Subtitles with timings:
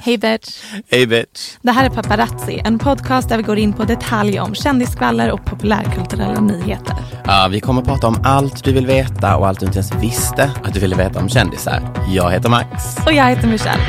[0.00, 0.62] Hej bitch!
[0.90, 1.56] Hej bitch!
[1.62, 5.44] Det här är Paparazzi, en podcast där vi går in på detalj om kändisskvaller och
[5.44, 6.96] populärkulturella nyheter.
[7.24, 9.94] Ja, vi kommer att prata om allt du vill veta och allt du inte ens
[9.94, 11.82] visste att du ville veta om kändisar.
[12.08, 12.96] Jag heter Max.
[13.06, 13.82] Och jag heter Michelle.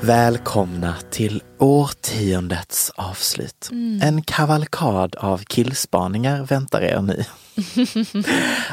[0.00, 3.70] Välkomna till årtiondets avslut.
[4.02, 7.24] En kavalkad av killspaningar väntar er nu.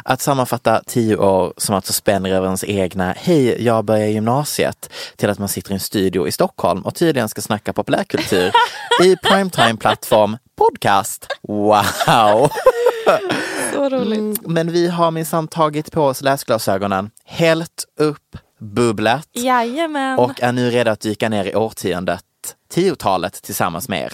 [0.03, 5.29] Att sammanfatta tio år som alltså spänner över ens egna Hej, jag börjar gymnasiet till
[5.29, 8.51] att man sitter i en studio i Stockholm och tydligen ska snacka populärkultur
[9.03, 11.27] i primetime-plattform podcast.
[11.41, 12.49] Wow!
[13.73, 14.47] Så roligt.
[14.47, 18.37] Men vi har minsann tagit på oss läsglasögonen, hällt upp
[19.33, 20.19] Jajamän.
[20.19, 22.23] och är nu redo att dyka ner i årtiondet,
[22.69, 24.13] tiotalet tillsammans med er.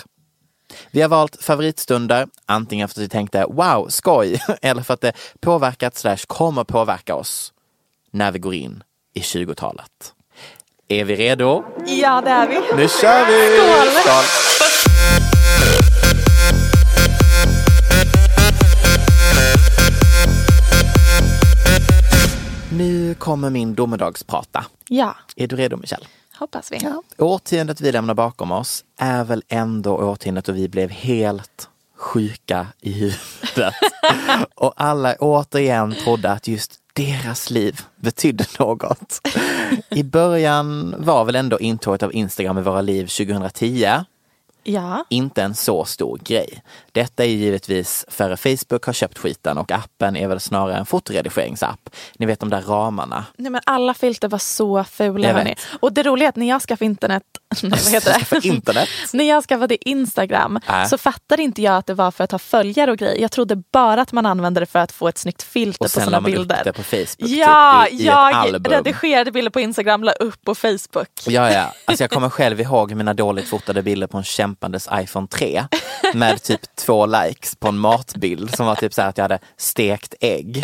[0.98, 5.14] Vi har valt favoritstunder, antingen för att vi tänkte wow, skoj, eller för att det
[5.40, 7.54] påverkat slash kommer påverka oss
[8.12, 10.14] när vi går in i 20-talet.
[10.88, 11.64] Är vi redo?
[11.86, 12.56] Ja, det är vi.
[12.56, 13.58] Nu kör vi!
[13.58, 13.88] Skål!
[14.04, 14.24] Skål!
[22.78, 24.66] Nu kommer min domedagsprata.
[24.90, 26.06] Ja, Är du redo Michelle?
[26.40, 26.80] Hoppas vi.
[27.18, 32.92] Årtiondet vi lämnar bakom oss är väl ändå årtiondet då vi blev helt sjuka i
[32.92, 33.74] huvudet.
[34.56, 39.28] och alla återigen trodde att just deras liv betydde något.
[39.90, 43.88] I början var väl ändå intåget av Instagram i våra liv 2010
[44.70, 45.06] Ja.
[45.10, 46.62] inte en så stor grej.
[46.92, 51.90] Detta är givetvis före Facebook har köpt skiten och appen är väl snarare en fotoredigeringsapp.
[52.18, 53.26] Ni vet de där ramarna.
[53.38, 55.34] Nej, men alla filter var så fula.
[55.34, 55.56] Hörni.
[55.80, 57.24] Och det roliga är att när jag skaffade internet,
[57.64, 58.48] nej, vad heter det?
[58.48, 58.90] Internet.
[59.14, 60.86] när jag skaffade Instagram Äh.
[60.86, 63.22] så fattade inte jag att det var för att ha följare och grejer.
[63.22, 65.90] Jag trodde bara att man använde det för att få ett snyggt filter Och på
[65.90, 66.58] sen sina bilder.
[66.60, 67.08] upp det på Facebook.
[67.30, 71.10] Ja, typ, i, jag redigerade bilder på Instagram, la upp på Facebook.
[71.26, 71.74] Ja, ja.
[71.86, 74.24] Alltså jag kommer själv ihåg mina dåligt fotade bilder på en
[74.58, 75.66] kämpandes iPhone 3
[76.14, 79.40] med typ två likes på en matbild som var typ så här att jag hade
[79.58, 80.64] stekt ägg.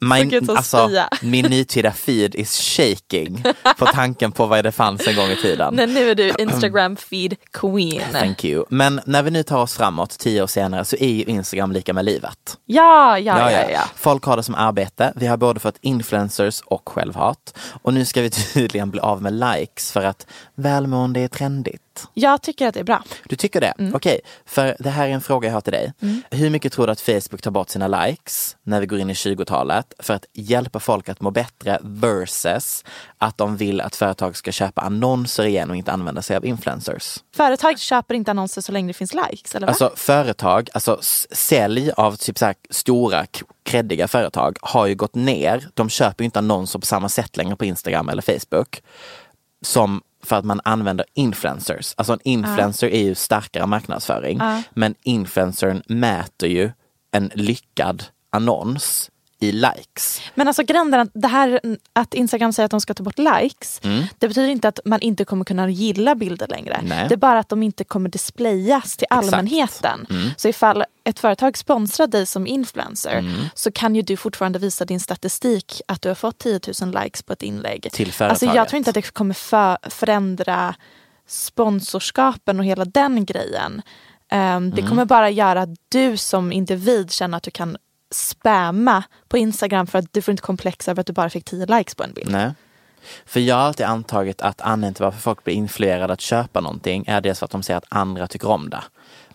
[0.00, 0.90] Som alltså,
[1.22, 3.44] min nutida feed is shaking
[3.78, 5.74] på tanken på vad det fanns en gång i tiden.
[5.74, 8.02] Nej, nu är du Instagram feed queen.
[8.12, 8.64] Thank you.
[8.68, 11.92] Men när vi nu tar oss framåt tio år senare så är ju Instagram lika
[11.92, 12.58] med livet.
[12.66, 13.82] Ja, ja, ja, ja.
[13.96, 15.12] Folk har det som arbete.
[15.16, 17.58] Vi har både fått influencers och självhat.
[17.82, 21.82] Och nu ska vi tydligen bli av med likes för att välmående är trendigt.
[22.14, 23.02] Jag tycker att det är bra.
[23.28, 23.74] Du tycker det?
[23.78, 23.94] Mm.
[23.94, 25.92] Okej, för det här är en fråga jag har till dig.
[26.30, 29.12] Hur mycket tror du att Facebook tar bort sina likes när vi går in i
[29.12, 32.84] 20-talet för att hjälpa folk att må bättre versus
[33.18, 37.18] att de vill att företag ska köpa annonser igen och inte använda sig av influencers?
[37.36, 39.66] Företag köper inte annonser så länge det finns likes, eller?
[39.66, 40.98] Alltså företag, alltså
[41.30, 43.26] sälj av typ så här stora
[43.62, 45.68] kreddiga företag har ju gått ner.
[45.74, 48.82] De köper inte annonser på samma sätt längre på Instagram eller Facebook.
[49.62, 51.94] Som för att man använder influencers.
[51.96, 54.40] Alltså en influencer är ju starkare marknadsföring.
[54.70, 56.70] Men influencern mäter ju
[57.10, 60.20] en lyckad annons i likes.
[60.34, 61.60] Men alltså grejen är att det här
[61.92, 64.04] att Instagram säger att de ska ta bort likes, Mm.
[64.18, 66.80] det betyder inte att man inte kommer kunna gilla bilder längre.
[66.84, 67.06] Nej.
[67.08, 70.06] Det är bara att de inte kommer displayas till allmänheten.
[70.10, 70.30] Mm.
[70.36, 73.32] Så ifall ett företag sponsrar dig som influencer Mm.
[73.54, 77.22] så kan ju du fortfarande visa din statistik att du har fått 10 000 likes
[77.22, 77.88] på ett inlägg.
[77.92, 80.74] Till Alltså jag tror inte att det kommer för, förändra
[81.26, 83.82] sponsorskapen och hela den grejen.
[84.30, 84.70] Mm.
[84.70, 87.76] Det kommer bara göra att du som individ känner att du kan
[88.10, 91.66] spamma på Instagram för att du får inte komplex över att du bara fick 10
[91.66, 92.30] likes på en bild.
[92.30, 92.52] Nej.
[93.26, 97.04] För jag har alltid antagit att anledningen till varför folk blir influerade att köpa någonting
[97.06, 98.82] är dels för att de ser att andra tycker om det.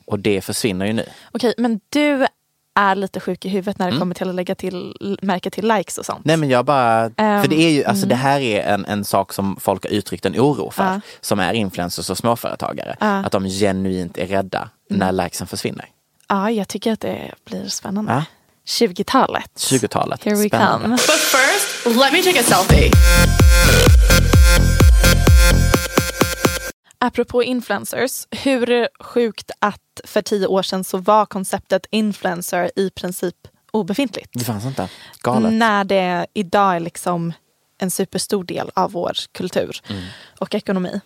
[0.05, 1.05] Och det försvinner ju nu.
[1.31, 2.27] Okej, men du
[2.75, 5.97] är lite sjuk i huvudet när det kommer till att lägga till märke till likes
[5.97, 6.17] och sånt.
[6.17, 6.23] Mm.
[6.25, 8.09] Nej men jag bara, för det är ju, alltså mm.
[8.09, 10.83] det här är en, en sak som folk har uttryckt en oro för.
[10.83, 11.01] Ja.
[11.21, 12.97] Som är influencers och småföretagare.
[12.99, 13.25] Mm.
[13.25, 15.85] Att de genuint är rädda när likesen försvinner.
[16.27, 18.25] Ja, jag tycker att det blir spännande.
[18.65, 18.87] Ja.
[18.87, 19.45] 20-talet.
[19.57, 20.23] 20-talet.
[20.23, 20.83] Here we Spännande.
[20.83, 20.95] come.
[20.95, 22.91] But first, let me take a selfie.
[26.99, 33.35] Apropå influencers, hur sjukt att för tio år sedan så var konceptet influencer i princip
[33.71, 34.29] obefintligt.
[34.33, 34.89] Det fanns inte.
[35.21, 35.53] Galet.
[35.53, 37.33] När det idag är liksom
[37.77, 40.03] en superstor del av vår kultur Mm.
[40.39, 41.01] och ekonomi.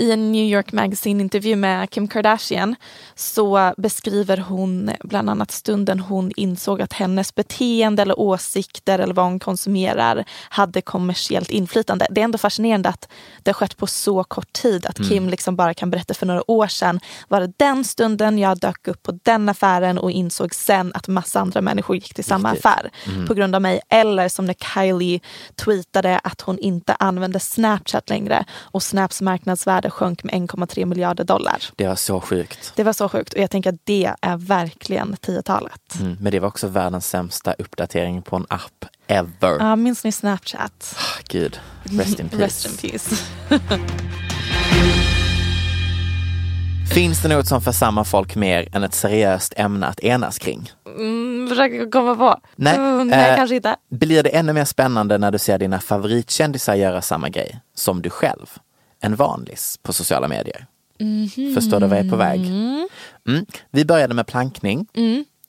[0.00, 2.76] I en New York Magazine-intervju med Kim Kardashian
[3.14, 9.24] så beskriver hon bland annat stunden hon insåg att hennes beteende eller åsikter eller vad
[9.24, 12.06] hon konsumerar hade kommersiellt inflytande.
[12.10, 13.08] Det är ändå fascinerande att
[13.42, 14.86] det har skett på så kort tid.
[14.86, 18.58] Att Kim liksom bara kan berätta för några år sedan var det den stunden jag
[18.58, 22.52] dök upp på den affären och insåg sen att massa andra människor gick till samma
[22.52, 22.66] Riktigt.
[22.66, 22.90] affär
[23.26, 23.80] på grund av mig.
[23.88, 25.20] Eller som när Kylie
[25.54, 31.62] tweetade att hon inte använde Snapchat längre och Snaps marknadsvärde sjönk med 1,3 miljarder dollar.
[31.76, 32.72] Det var så sjukt.
[32.76, 35.94] Det var så sjukt och jag tänker att det är verkligen 10-talet.
[36.00, 36.16] Mm.
[36.20, 39.56] Men det var också världens sämsta uppdatering på en app ever.
[39.58, 40.96] Ja, minns ni Snapchat?
[41.28, 42.44] Gud, rest in peace.
[42.44, 43.16] Rest in peace.
[46.94, 50.70] Finns det något som församlar folk mer än ett seriöst ämne att enas kring?
[50.98, 52.40] Mm, försöker komma på.
[52.56, 53.76] Nej, Mm, nej eh, kanske inte.
[53.90, 58.10] Blir det ännu mer spännande när du ser dina favoritkändisar göra samma grej som du
[58.10, 58.46] själv?
[59.00, 60.66] En vanlis på sociala medier.
[61.54, 62.40] Förstår du vad jag är på väg?
[62.40, 62.88] Mm.
[63.70, 64.86] Vi började med plankning.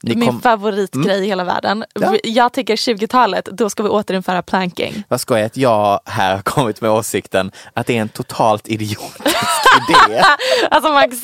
[0.04, 1.86] Ni Min kom- favoritgrej i hela världen.
[1.94, 2.16] Ja.
[2.24, 5.04] Jag tycker 20-talet, då ska vi återinföra planking.
[5.08, 8.68] Vad ska jag att jag här har kommit med åsikten att det är en totalt
[8.68, 9.26] idiotisk
[10.08, 10.22] idé.
[10.72, 11.18] Alltså Max,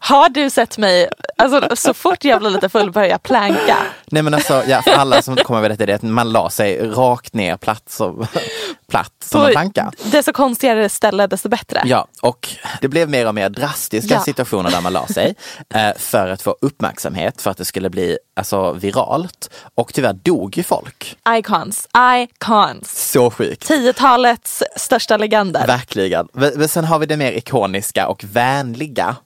[0.00, 1.08] har du sett mig,
[1.42, 3.76] alltså, så fort jag blir lite full börjar jag planka.
[4.06, 6.32] Nej men alltså, ja, för alla som inte kommer med detta, det är att man
[6.32, 8.26] la sig rakt ner platt som,
[8.90, 9.92] platt som en planka.
[10.04, 11.82] Desto konstigare ställe desto bättre.
[11.84, 12.48] Ja, och
[12.80, 14.20] det blev mer och mer drastiska Ja.
[14.20, 15.34] situationer där man la sig
[15.74, 19.50] eh, för att få uppmärksamhet, för att det skulle bli alltså, viralt.
[19.74, 21.16] Och tyvärr dog ju folk.
[21.38, 23.10] Icons, icons.
[23.10, 23.70] Så sjukt.
[23.70, 25.66] 10-talets största legender.
[25.66, 26.28] Verkligen.
[26.32, 29.16] Men men sen har vi det mer ikoniska och vänliga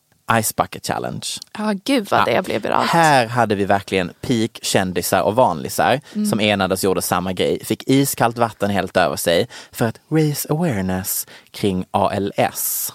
[0.43, 1.27] Ice Bucket Challenge.
[1.59, 2.91] Ja, gud vad det blev viralt.
[2.91, 6.27] Här hade vi verkligen peak kändisar och vanlisar Mm.
[6.27, 7.65] som enades och gjorde samma grej.
[7.65, 12.93] Fick iskallt vatten helt över sig för att raise awareness kring ALS.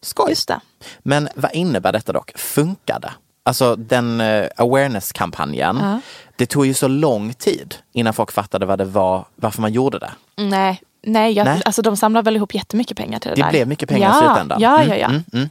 [0.00, 0.24] Skoj!
[0.26, 0.30] Mm.
[0.30, 0.60] Just det.
[0.98, 2.32] Men vad innebär detta dock?
[2.38, 3.12] Funkar det?
[3.46, 6.00] Alltså den uh, awareness-kampanjen,
[6.36, 9.98] det tog ju så lång tid innan folk fattade vad det var, varför man gjorde
[9.98, 10.12] det.
[10.36, 11.62] Nej, nej, jag, Nej.
[11.64, 13.50] Alltså, de samlar väl ihop jättemycket pengar till det, Det där.
[13.50, 14.60] blev mycket pengar ja, i slutändan.
[14.60, 15.06] Ja, Mm, ja, ja.
[15.06, 15.48] mm, mm.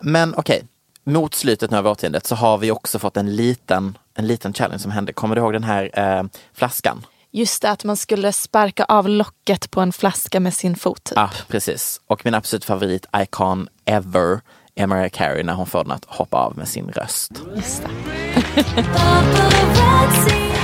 [0.00, 0.62] Men okej,
[1.04, 4.78] mot slutet nu av årtiondet så har vi också fått en liten, en liten challenge
[4.78, 5.12] som hände.
[5.12, 6.22] Kommer du ihåg den här eh,
[6.54, 7.06] flaskan?
[7.32, 11.04] Just det, att man skulle sparka av locket på en flaska med sin fot.
[11.04, 11.16] Typ.
[11.16, 12.00] Ja, precis.
[12.06, 14.40] Och min absolut favorit icon ever
[14.74, 17.32] är Mariah Carey när hon får den att hoppa av med sin röst.
[17.56, 17.88] Just det.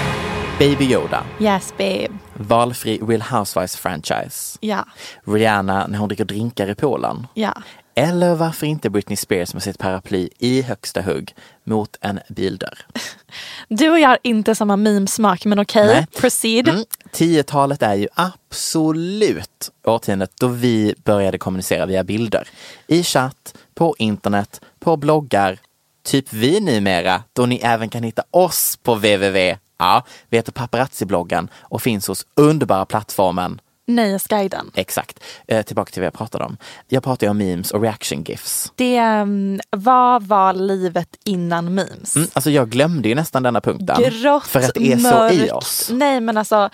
[0.62, 2.08] Baby Yoda, Yes babe.
[2.34, 4.58] valfri Real Housewives franchise.
[4.60, 4.84] Ja,
[5.26, 7.26] Rihanna när hon dricker drinkar i poolen.
[7.34, 7.54] ja.
[7.94, 12.78] Eller varför inte Britney Spears med sitt paraply i högsta hugg mot en bildörr.
[13.68, 16.06] Du och jag har inte samma memesmak men okej, Nej.
[16.20, 16.68] proceed.
[16.68, 16.84] Mm.
[17.12, 22.48] 10-talet är ju absolut årtiondet då vi började kommunicera via bilder.
[22.86, 25.58] I chatt, på internet, på bloggar.
[26.04, 29.56] Typ vi numera, då ni även kan hitta oss på www.
[29.82, 34.70] Ja, vi heter Paparazzi-bloggen och finns hos underbara plattformen Nöjesguiden.
[34.74, 35.24] Exakt.
[35.48, 36.56] Eh, tillbaka till vad jag pratade om.
[36.88, 38.72] Jag pratade om memes och reaction gifs.
[38.76, 42.16] Det, um, vad var livet innan memes?
[42.16, 44.02] Mm, alltså jag glömde ju nästan denna punkten.
[44.02, 45.36] Grått, för att det är mörkt.
[45.36, 45.90] så i oss.
[45.92, 46.70] Nej men alltså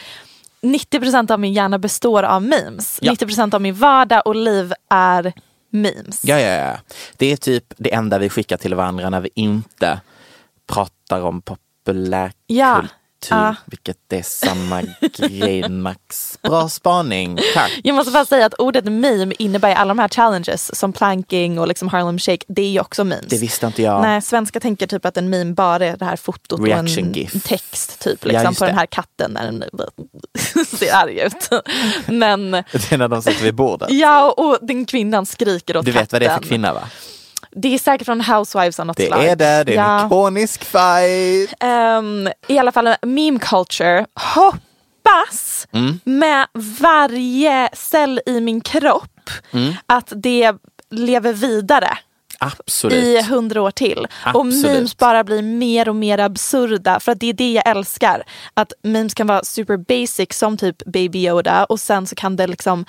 [0.63, 2.99] 90% av min hjärna består av memes.
[3.03, 3.13] Ja.
[3.13, 5.33] 90% av min vardag och liv är
[5.71, 6.21] memes.
[6.25, 6.77] Ja, ja, ja.
[7.17, 10.01] Det är typ det enda vi skickar till varandra när vi inte
[10.67, 12.35] pratar om populärkultur.
[12.47, 12.83] Ja,
[13.31, 13.55] ja.
[13.67, 14.83] Vilket är samma
[15.17, 16.39] grej Max.
[16.43, 17.81] Bra spaning, tack.
[17.85, 21.69] Jag måste bara säga att ordet meme innebär alla de här challenges som planking och
[21.69, 22.45] liksom Harlem Shake.
[22.49, 23.27] Det är ju också memes.
[23.27, 24.03] Det visste inte jag.
[24.03, 27.13] Nej, svenska tänker typ att en meme bara är det här fotot Reaction och en
[27.13, 27.43] gif.
[27.45, 28.79] text typ Ja, liksom, just på den det.
[28.81, 29.65] här katten när den
[30.79, 31.51] ser arg ut.
[32.07, 33.91] Men Det är när de sitter vid bordet.
[33.91, 36.03] ja, och den kvinnan skriker åt Du katten.
[36.03, 36.89] vet vad det är för kvinna va?
[37.51, 39.25] Det är säkert från Housewives av något Det slag.
[39.25, 40.07] är det, det är en Ja.
[40.07, 41.55] ikonisk fight.
[41.61, 44.07] Ehm, I alla fall meme culture.
[44.35, 46.01] Hoppas Mm.
[46.05, 46.47] med
[46.81, 49.75] varje cell i min kropp Mm.
[49.87, 50.53] att det
[50.91, 51.99] lever vidare
[52.39, 53.05] Absolut.
[53.05, 53.99] i hundra år till.
[54.35, 54.63] Och Absolut.
[54.63, 58.23] memes bara blir mer och mer absurda för att det är det jag älskar.
[58.55, 62.47] Att memes kan vara super basic som typ Baby Yoda och sen så kan det
[62.47, 62.85] liksom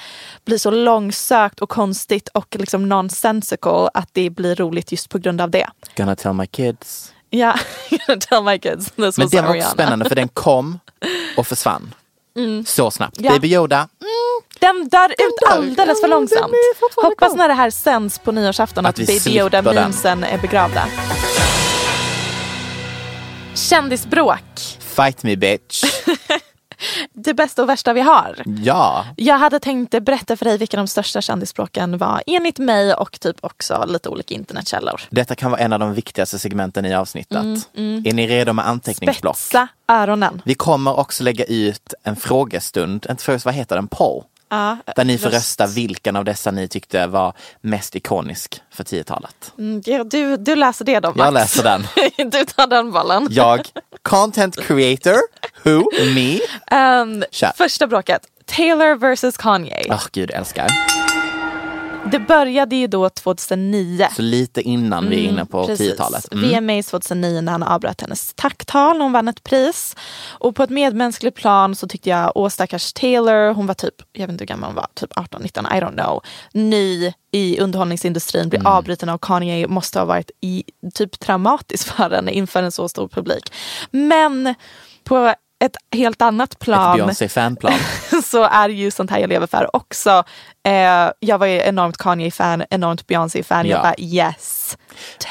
[0.46, 5.42] bli så långsökt och konstigt och liksom nonsensical att det blir roligt just på grund
[5.42, 5.70] av det.
[5.96, 7.14] Gonna tell my kids.
[7.30, 7.60] Ja,
[8.30, 8.92] tell my kids.
[8.92, 10.80] This Men den var också spännande för den kom
[11.38, 11.94] och försvann.
[12.66, 13.18] Så snabbt.
[13.20, 13.32] Ja.
[13.32, 13.88] Baby Yoda,
[14.60, 15.52] Den dör ut dör.
[15.52, 16.52] alldeles för långsamt.
[16.96, 19.34] den Hoppas när det här sänds på nyårsafton att, Att vi Baby den.
[19.34, 20.84] Yoda-memesen är begravda.
[23.56, 24.78] Kändisbråk.
[24.80, 25.84] fight me bitch.
[27.14, 28.36] Det bästa och värsta vi har.
[28.64, 33.20] ja, Jag hade tänkt berätta för dig vilka de största kändisbråken var enligt mig och
[33.20, 35.02] typ också lite olika internetkällor.
[35.10, 37.36] detta kan vara en av de viktigaste segmenten i avsnittet.
[38.06, 39.38] Är ni redo med anteckningsblock?
[39.38, 40.42] Spetsa öronen.
[40.46, 43.88] Vi kommer också lägga ut en frågestund, inte först, vad heter den?
[43.88, 44.24] Poll.
[44.50, 45.36] Ja, Där ni får röst.
[45.36, 49.54] rösta vilken av dessa ni tyckte var mest ikonisk för 10-talet.
[49.58, 51.18] Mm, du, du läser det då Max.
[51.20, 51.88] Jag läser den.
[52.32, 53.28] du tar den bollen.
[53.32, 53.68] Jag,
[54.02, 55.18] content creator,
[55.64, 55.84] who,
[56.16, 56.40] me.
[57.32, 57.52] Kör.
[57.58, 58.22] första bråket.
[58.46, 59.86] Taylor versus Kanye.
[59.90, 60.99] Åh gud, älskar.
[62.06, 64.08] Det började ju då 2009.
[64.16, 65.92] Så lite innan vi är inne på Precis.
[65.94, 66.34] 10-talet.
[66.34, 66.50] Mm.
[66.68, 69.96] VMAs 2009 när han avbröt hennes tacktal hon vann ett pris.
[70.30, 74.22] Och på ett medmänskligt plan så tyckte jag, åh stackars Taylor, hon var typ, jag
[74.28, 76.22] vet inte hur gammal hon var, typ 18, 19, I don't know.
[76.54, 78.72] Ny i underhållningsindustrin, blir Mm.
[78.72, 80.64] avbruten av Kanye, måste ha varit i,
[80.94, 83.54] typ traumatiskt för henne inför en så stor publik.
[83.92, 84.56] Men
[85.04, 87.74] på ett helt annat Ett plan Beyoncé-fanplan.
[88.24, 90.24] så är ju sånt här jag lever för också.
[90.64, 93.66] Eh, jag var ju enormt Kanye-fan, enormt Beyoncé-fan.
[93.68, 93.76] Ja.
[93.76, 94.78] Jag bara yes,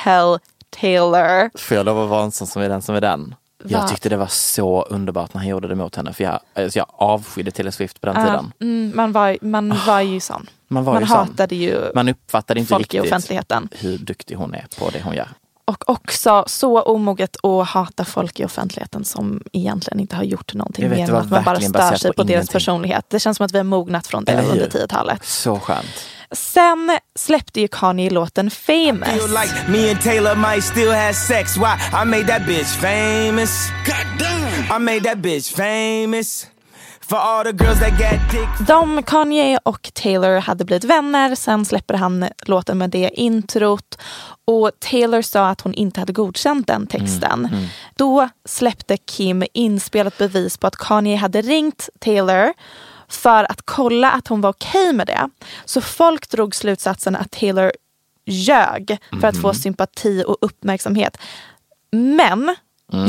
[0.05, 0.39] tell
[0.81, 1.59] Taylor.
[1.59, 3.35] Får jag lov att vara en sån som är den som är den?
[3.65, 3.89] Jag Va?
[3.89, 6.87] tyckte det var så underbart när han gjorde det mot henne för jag, alltså jag
[6.93, 8.53] avskydde Taylor Swift på den Ja, tiden.
[8.61, 10.47] mm, man var, man var ju sån.
[10.69, 11.17] Man var man ju sån.
[11.17, 13.69] hatade ju Man uppfattade inte folk i riktigt offentligheten.
[13.73, 15.29] hur duktig hon är på det hon gör.
[15.69, 20.83] Och också så omoget att hata folk i offentligheten som egentligen inte har gjort någonting
[20.83, 23.05] Jag vet, mer än att man bara stör baserat sig på på deras personlighet.
[23.11, 25.25] Det känns som att vi har mognat från det under 10-talet.
[25.25, 26.07] Så skönt.
[26.33, 29.29] Sen släppte ju Kanye låten Famous.
[29.29, 31.57] Like me and Taylor might still have sex.
[31.57, 32.03] Why?
[32.03, 33.71] I made that bitch famous.
[33.87, 34.77] Goddamn.
[34.77, 36.47] I made that bitch famous.
[38.67, 43.99] De, Kanye och Taylor hade blivit vänner, sen släpper han låten med det introt.
[44.45, 47.49] Och Taylor sa att hon inte hade godkänt den texten.
[47.97, 52.53] Då släppte Kim inspelat bevis på att Kanye hade ringt Taylor
[53.09, 55.31] för att kolla att hon var okej med det.
[55.65, 57.73] Så folk drog slutsatsen att Taylor
[58.27, 61.19] ljög för att få sympati och uppmärksamhet.
[61.91, 62.57] Men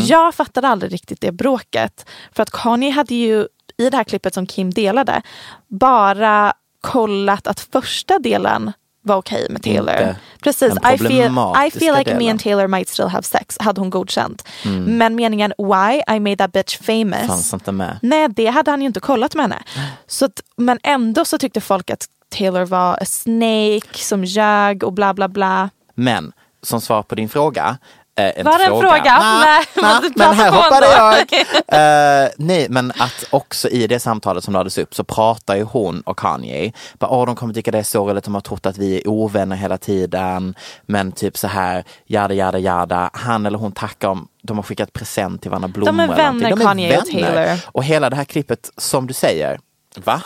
[0.07, 2.09] jag fattade aldrig riktigt det bråket.
[2.31, 3.47] För att Kanye hade ju
[3.79, 5.21] i det här klippet som Kim delade
[5.67, 8.71] bara kollat att första delen
[9.01, 9.95] var okej med Taylor.
[9.95, 11.31] Inte Precis, I feel,
[11.67, 12.29] I feel like me delen.
[12.31, 14.47] and Taylor might still have sex hade hon godkänt.
[14.85, 17.99] Men meningen why I made that bitch famous Fanns inte med.
[18.01, 19.63] Nej, det hade han ju inte kollat med henne.
[20.07, 24.93] Så att, men ändå så tyckte folk att Taylor var a snake som ljög och
[24.93, 25.69] bla bla bla.
[25.95, 26.31] Men
[26.61, 27.77] som svar på din fråga.
[28.19, 29.19] Eh, inte Var det en fråga?
[29.19, 31.25] Nah, Nej, nah, men här hoppade jag.
[31.71, 36.01] Eh, nej, men att också i det samtalet som lades upp så pratar ju hon
[36.01, 36.71] och Kanye.
[36.99, 39.55] Bara, Åh, de kommer tycka det är sorgligt, de har trott att vi är ovänner
[39.55, 40.55] hela tiden.
[40.85, 43.09] Men typ så här, jada jada jada.
[43.13, 46.23] Han eller hon tackar om, de har skickat present till varandra, blommor De är eller
[46.31, 46.49] någonting.
[46.49, 47.57] vänner, Kanye och Taylor.
[47.65, 49.59] Och hela det här klippet, som du säger,
[49.97, 50.21] va?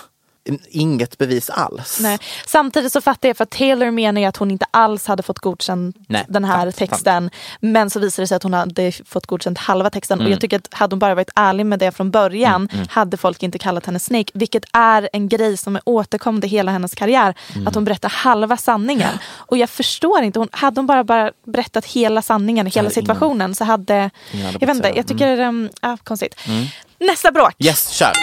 [0.70, 2.00] Inget bevis alls.
[2.02, 2.20] Nej.
[2.48, 5.40] Samtidigt så fattar jag för att Taylor menar ju att hon inte alls hade fått
[5.40, 7.30] godkänt Nej, den här sant, texten.
[7.60, 10.20] Men så visade det sig att hon hade fått godkänt halva texten.
[10.20, 10.26] Mm.
[10.26, 13.44] Och jag tycker att hade hon bara varit ärlig med det från början hade folk
[13.44, 14.32] inte kallat henne Snake.
[14.34, 17.36] Vilket är en grej som är återkommande hela hennes karriär.
[17.56, 17.68] Mm.
[17.68, 19.18] Att hon berättar halva sanningen.
[19.32, 23.56] Och jag förstår inte, hon, hade hon bara, bara berättat hela sanningen, hela ingen- situationen
[23.56, 23.94] så hade...
[23.94, 26.36] hade jag vet inte, jag tycker det är ah, konstigt.
[27.00, 27.54] Nästa bråk.
[27.60, 28.14] Yes, kör!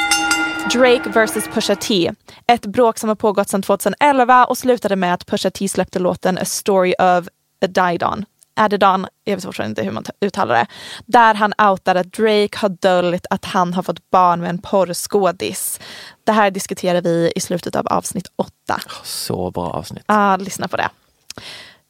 [0.73, 2.13] Drake vs Pusha T.
[2.47, 6.39] Ett bråk som har pågått sedan 2011 och slutade med att Pusha T släppte låten
[6.39, 7.29] A Story of
[7.65, 8.25] a Didon.
[8.57, 10.67] Adidon, jag vet fortfarande inte hur man uttalar det.
[11.07, 15.81] Där han outar att Drake har döljt att han har fått barn med en porrskådis.
[16.25, 18.81] Det här diskuterar vi i slutet av avsnitt 8.
[19.05, 20.05] Så bra avsnitt.
[20.07, 20.89] Ah, lyssna på det.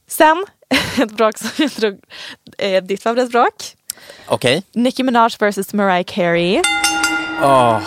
[0.08, 0.46] Sen,
[1.02, 1.98] ett bråk som jag tror
[2.58, 3.54] är ditt favoritbråk.
[4.26, 4.62] Okej.
[4.72, 6.62] Nicki Minaj vs Mariah Carey.
[7.42, 7.80] Åh,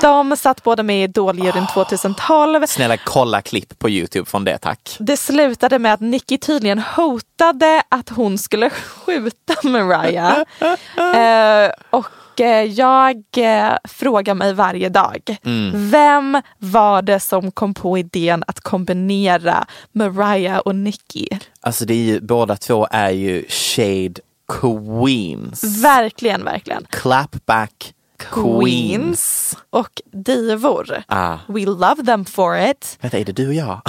[0.00, 2.66] De satt båda med i Idoljuryn 2012.
[2.66, 4.96] Snälla kolla klipp på Youtube från det tack.
[4.98, 10.38] Det slutade med att Nicki tydligen hotade att hon skulle skjuta Mariah.
[11.66, 15.36] eh, och eh, jag eh, frågar mig varje dag,
[15.74, 21.28] vem var det som kom på idén att kombinera Mariah och Nicki?
[21.60, 24.14] Alltså det är ju, båda två är ju shade
[24.48, 25.64] queens.
[25.64, 26.86] Verkligen, verkligen.
[26.90, 27.94] Clapback
[28.30, 29.56] queens.
[29.70, 31.02] Och divor.
[31.06, 31.36] Ah.
[31.48, 32.98] We love them for it.
[33.00, 33.80] Vänta, är det du och jag?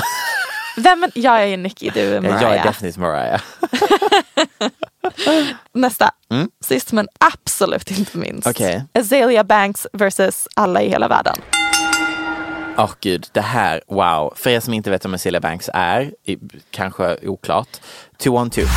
[0.77, 2.41] Vem, jag är Nicki, du är Mariah.
[2.41, 3.41] Jag är definitivt Mariah.
[5.73, 6.11] Nästa.
[6.65, 8.47] Sist men absolut inte minst.
[8.47, 8.83] Okej.
[8.93, 11.35] Azalea Banks versus alla i hela världen.
[12.77, 14.33] Åh gud, det här, wow.
[14.35, 16.11] För er som inte vet vem Celia Banks är,
[16.71, 17.67] kanske oklart.
[18.17, 18.67] 212.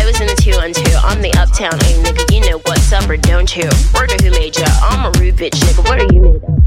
[0.00, 0.94] I was in the two on two.
[1.08, 2.22] I'm the uptown A nigga.
[2.34, 3.68] You know what's up or don't you?
[3.94, 4.66] Word who made ya?
[4.90, 5.82] I'm a rude bitch nigga.
[5.88, 6.62] What are you made of?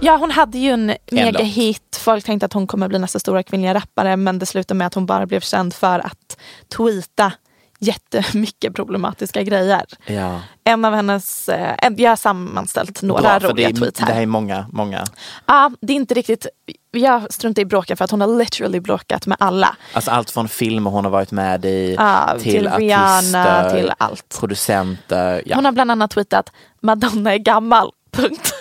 [0.00, 1.96] Ja, hon hade ju en megahit.
[2.00, 4.94] Folk tänkte att hon kommer bli nästa stora kvinnliga rappare men det slutade med att
[4.94, 6.38] hon bara blev känd för att
[6.76, 7.32] tweeta
[7.78, 9.84] jättemycket problematiska grejer.
[10.06, 10.40] Ja.
[10.64, 14.14] En av hennes, eh, jag har sammanställt några Bra, roliga det, är- tweets det här
[14.14, 14.22] här.
[14.22, 15.04] är många, många.
[15.46, 16.46] Ja, det är inte riktigt,
[16.90, 19.76] jag struntar i bråken för att hon har literally bråkat med alla.
[19.92, 23.92] Alltså allt från filmer hon har varit med i Ja, till, till Rihanna, artister, till
[23.98, 24.36] allt.
[24.40, 25.42] producenter.
[25.46, 25.56] Ja.
[25.56, 27.90] Hon har bland annat tweetat Madonna är gammal.
[28.10, 28.52] Punkt.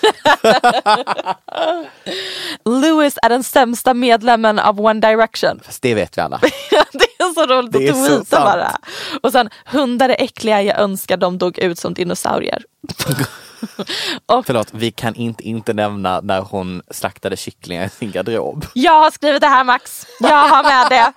[2.66, 5.60] Lewis är den sämsta medlemmen av One Direction.
[5.66, 6.40] Fast det vet vi alla.
[6.92, 8.78] det är så roligt Det att tweeta bara.
[9.24, 12.64] Och sen hundar är äckliga, jag önskar de dog ut som dinosaurier.
[14.46, 18.66] Förlåt, vi kan inte inte nämna när hon slaktade kycklingar i sin garderob.
[18.74, 20.08] Jag har skrivit det här Max.
[20.20, 21.14] Jag har med det.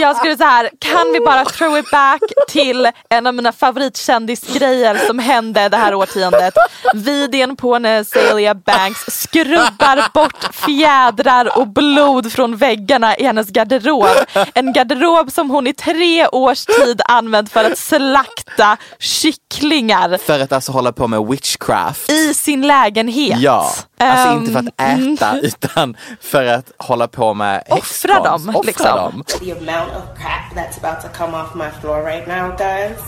[0.00, 0.70] Jag har skrivit så här.
[0.78, 5.94] Kan vi bara throw it back till en av mina favoritkändisgrejer som hände det här
[5.94, 6.54] årtiondet.
[6.94, 14.06] Videon på när Celia Banks skrubbar bort fjädrar och blod från väggarna i hennes garderob.
[14.54, 20.52] En garderob som hon i tre års tid använt för att slakta kycklingar För att
[20.52, 21.20] alltså hålla på med
[21.62, 22.10] witchcraft.
[22.10, 23.38] i sin lägenhet.
[23.40, 25.14] Ja, alltså Ehm, inte för att ehm, mm.
[25.14, 28.86] äta utan för att hålla på med Offra dem, Offra liksom.
[28.86, 29.24] dem.
[29.40, 32.98] The amount of crap that's about to come off my floor right now, guys.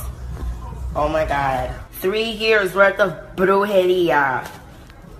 [0.96, 1.70] Oh my god.
[2.00, 4.40] Three years worth of brujeria.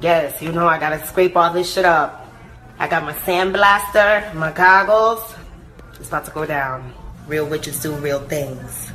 [0.01, 2.27] Yes, you know I gotta scrape all this shit up.
[2.79, 5.20] I got my sandblaster, my goggles.
[5.99, 6.92] It's about to go down.
[7.29, 8.92] Real witches do real things.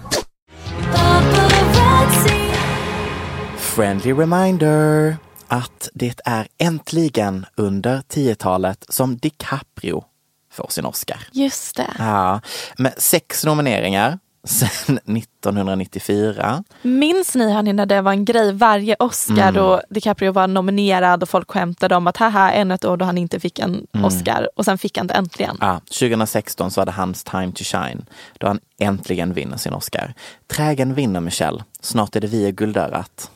[3.80, 10.04] Friendly reminder att det är äntligen under 10-talet som DiCaprio
[10.52, 11.28] får sin Oscar.
[11.32, 11.94] Just det.
[12.00, 12.42] Ja,
[12.78, 16.64] med sex nomineringar sedan 1994.
[16.82, 21.30] Minns ni hörni när det var en grej varje Oscar då DiCaprio var nominerad och
[21.30, 24.66] folk skämtade om att haha ännu ett år då han inte fick en Oscar och
[24.66, 25.58] sen fick han det äntligen.
[25.62, 28.06] Ja, 2016 så hade hans time to shine
[28.38, 30.14] då han äntligen vinner sin Oscar.
[30.48, 31.64] Trägen vinner Michelle.
[31.82, 33.32] Snart är det vi i guldörat.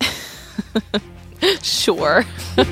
[1.62, 2.24] Sure.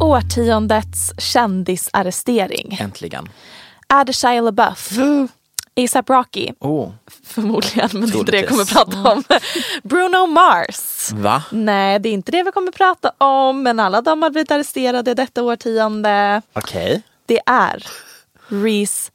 [0.00, 2.76] Årtiondets kändisarrestering.
[2.80, 3.28] Äntligen.
[3.88, 4.90] Är det Shia LaBeouf?
[5.76, 6.48] ASAP Rocky?
[6.60, 6.90] Oh,
[7.24, 9.22] Förmodligen, men det är inte det jag kommer prata om.
[9.82, 11.10] Bruno Mars?
[11.12, 11.42] va?
[11.50, 15.14] Nej, det är inte det vi kommer prata om, men alla de har blivit arresterade
[15.14, 16.42] detta årtionde.
[16.52, 17.86] Okej, Det är
[18.48, 19.10] Reese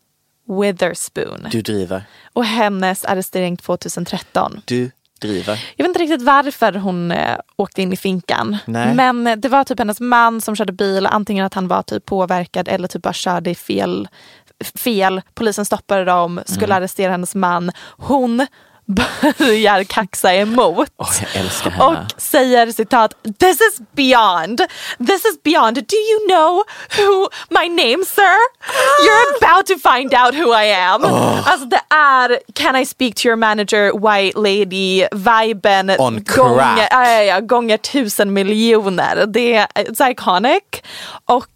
[0.62, 2.04] Witherspoon du driver.
[2.34, 4.62] och hennes arrestering 2013.
[4.66, 4.92] Du
[5.28, 5.66] driver.
[5.76, 8.58] Jag vet inte riktigt varför hon eh, åkte in i finkan.
[8.66, 8.94] Nej.
[8.96, 11.06] Men eh, det var typ hennes man som körde bil.
[11.08, 14.08] Antingen att han var typ påverkad eller typ bara körde i fel.
[14.76, 15.22] fel.
[15.34, 16.78] Polisen stoppade dem, skulle Mm.
[16.78, 17.72] arrestera hennes man.
[17.98, 18.48] Hon
[18.86, 20.90] börjar kaxa emot.
[21.64, 21.86] Henne.
[21.86, 24.62] Och säger citat, this is beyond,
[25.08, 26.64] this is beyond, do you know
[26.98, 28.38] who my name sir?
[29.06, 31.04] You're about to find out who I am.
[31.46, 35.92] Alltså det är can I speak to your manager white lady viben
[36.36, 39.26] gånger, ja, gånger tusen miljoner.
[39.28, 40.64] Det är it's iconic.
[41.26, 41.53] Och eh,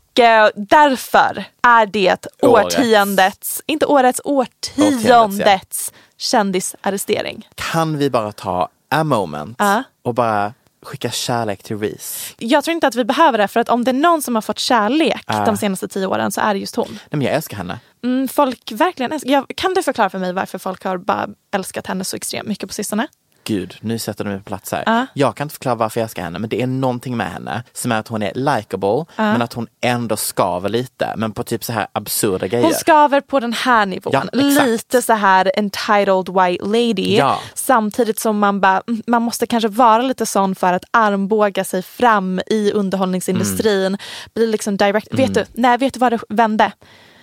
[0.55, 2.75] därför är det Årets.
[2.77, 7.47] årtiondets, inte årets, årtiondets kändisarrestering.
[7.55, 9.83] Kan vi bara ta a moment Ja.
[10.03, 10.53] och bara
[10.85, 12.33] skicka kärlek till Reese?
[12.37, 14.41] Jag tror inte att vi behöver det för att om det är någon som har
[14.41, 15.45] fått kärlek Ah.
[15.45, 16.87] de senaste tio åren så är det just hon.
[16.89, 17.79] Nej, men jag älskar henne.
[18.03, 21.87] Mm, folk verkligen älskar, jag, Kan du förklara för mig varför folk har bara älskat
[21.87, 23.07] henne så extremt mycket på sistone?
[23.47, 24.83] Gud, nu sätter du mig på plats här.
[24.85, 25.05] Ja.
[25.13, 27.91] Jag kan inte förklara varför jag älskar henne, men det är någonting med henne som
[27.91, 31.73] är att hon är likable, men att hon ändå skaver lite, men på typ så
[31.73, 32.63] här absurda grejer.
[32.63, 34.13] Hon skaver på den här nivån.
[34.13, 34.23] Ja.
[34.33, 37.15] Lite så här entitled white lady.
[37.17, 37.39] Ja.
[37.53, 41.81] Samtidigt som man bara, mm, man måste kanske vara lite sån för att armbåga sig
[41.81, 43.87] fram i underhållningsindustrin.
[43.87, 43.99] Mm.
[44.33, 45.07] Bli liksom direct.
[45.11, 46.71] Vet du, nej vet du vad det vände?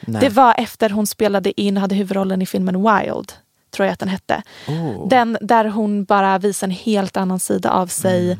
[0.01, 0.21] Nej.
[0.21, 3.33] Det var efter hon spelade in, hade huvudrollen i filmen Wild.
[3.75, 4.43] Tror jag att den hette.
[4.69, 5.09] Oh.
[5.09, 8.25] Den där hon bara visar en helt annan sida av sig.
[8.33, 8.39] Mm.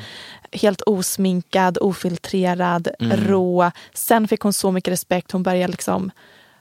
[0.53, 3.17] Helt osminkad, ofiltrerad, Mm.
[3.27, 3.71] rå.
[3.95, 5.33] Sen fick hon så mycket respekt.
[5.33, 6.11] Hon började liksom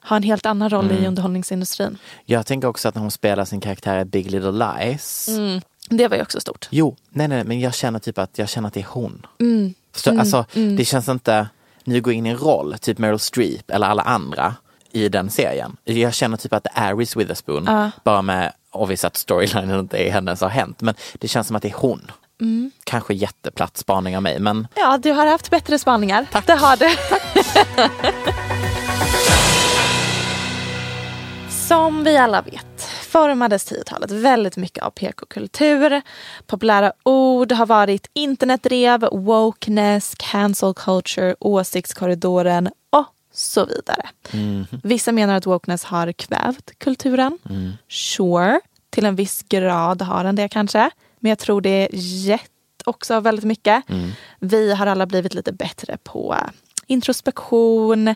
[0.10, 1.04] ha en helt annan roll Mm.
[1.04, 1.98] i underhållningsindustrin.
[2.26, 5.28] Jag tänker också att när hon spelar sin karaktär i Big Little Lies.
[5.28, 5.62] Mm.
[5.90, 6.68] Det var ju också stort.
[6.72, 9.26] Jo, nej, nej, men jag känner typ att jag känner att det är hon.
[9.40, 9.74] Mm.
[9.94, 10.46] Förstår, alltså,
[10.78, 11.48] det känns inte,
[11.84, 14.56] nu går in i en roll, typ Meryl Streep eller alla andra
[14.92, 15.78] i den serien.
[15.84, 20.12] Jag känner typ att det är Reese Witherspoon, bara med, obviously att storylinen inte är
[20.12, 22.12] hennes har hänt, men det känns som att det är hon.
[22.42, 22.72] Mm.
[22.84, 26.26] Kanske jätteplatt spaning av mig, men Ja, du har haft bättre spaningar.
[26.46, 26.90] Det har du.
[31.68, 36.02] Som vi alla vet formades 10-talet väldigt mycket av PK-kultur.
[36.48, 44.10] Populära ord har varit internetdrev, wokeness, cancel culture, åsiktskorridoren och så vidare.
[44.84, 47.38] Vissa menar att wokeness har kvävt kulturen.
[47.90, 50.90] Sure, till en viss grad har den det kanske.
[51.20, 52.50] Men jag tror det är gett
[52.86, 53.84] också väldigt mycket.
[54.40, 56.36] Vi har alla blivit lite bättre på
[56.88, 58.16] introspektion,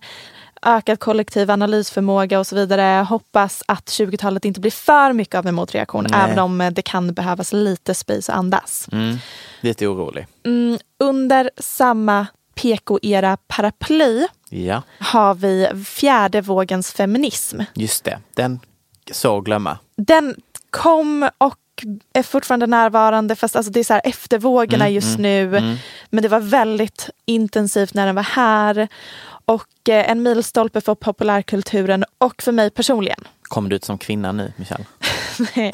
[0.62, 3.04] ökad kollektiv analysförmåga och så vidare.
[3.04, 6.22] Hoppas att 20-talet inte blir för mycket av en motreaktion Nej.
[6.24, 8.90] även om det kan behövas lite space att andas.
[8.92, 9.18] mm,
[9.62, 10.28] lite orolig.
[10.46, 12.28] Mm, under samma
[12.58, 17.62] PK-era paraply Ja, har vi fjärde vågens feminism.
[17.74, 18.20] just det.
[18.34, 18.60] Den
[19.12, 19.78] så glömma.
[19.96, 20.36] Den
[20.70, 21.58] kom och
[22.14, 25.50] är fortfarande närvarande fast alltså det är så här eftervågorna Mm, just nu.
[26.10, 28.88] Men det var väldigt intensivt när den var här.
[29.46, 33.20] Och eh, en milstolpe för populärkulturen och för mig personligen.
[33.42, 34.86] Kommer du ut som kvinna nu, Michelle?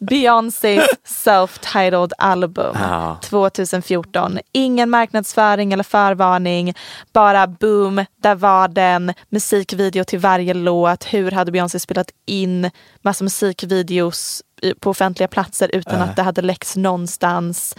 [0.00, 3.18] Beyoncés self-titled album Ja.
[3.22, 4.38] 2014.
[4.52, 6.74] Ingen marknadsföring eller förvarning.
[7.12, 9.12] Bara boom, där var den.
[9.28, 11.04] Musikvideo till varje låt.
[11.04, 12.70] Hur hade Beyoncé spelat in
[13.02, 14.42] massa musikvideos
[14.80, 17.74] på offentliga platser utan att det hade läckts någonstans.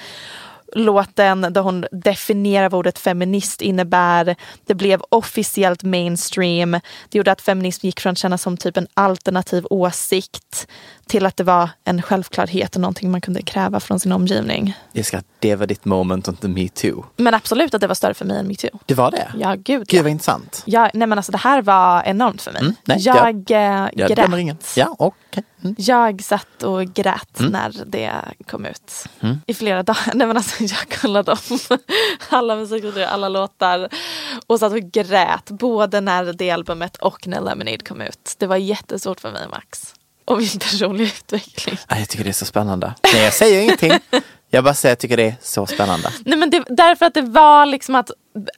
[0.71, 4.35] Låten där hon definierar vad ordet feminist innebär.
[4.65, 6.71] Det blev officiellt mainstream.
[7.09, 10.67] Det gjorde att feminism gick från att kännas som typ en alternativ åsikt
[11.07, 14.73] till att det var en självklarhet och någonting man kunde kräva från sin omgivning.
[14.91, 17.05] Jag ska att det var ditt moment och inte metoo.
[17.17, 18.79] Men absolut att det var större för mig än metoo.
[18.85, 19.31] Det var det?
[19.39, 20.03] Ja, gud Gud ja.
[20.03, 20.63] vad intressant.
[20.65, 20.89] ja.
[20.93, 22.61] Nej men alltså det här var enormt för mig.
[22.61, 24.39] Mm, nej, jag eh, Jag grät.
[24.39, 24.57] ingen.
[24.75, 24.95] Ja,
[25.31, 25.43] okej.
[25.63, 25.75] Mm.
[25.77, 28.11] Jag satt och grät när det
[28.47, 29.05] kom ut.
[29.47, 30.11] I flera dagar.
[30.13, 31.59] Nej men alltså jag kollade om
[32.29, 33.89] alla musikvideor, alla låtar.
[34.47, 35.49] Och satt och grät.
[35.49, 38.35] Både när det albumet och när Lemonade kom ut.
[38.37, 39.93] Det var jättesvårt för mig Max.
[40.25, 41.77] Och min personliga utveckling.
[41.89, 42.93] Jag tycker det är så spännande.
[43.13, 43.91] Nej, jag säger ingenting.
[44.53, 46.09] Jag bara säger jag tycker det är så spännande.
[46.25, 48.11] Nej men det, därför att det var liksom att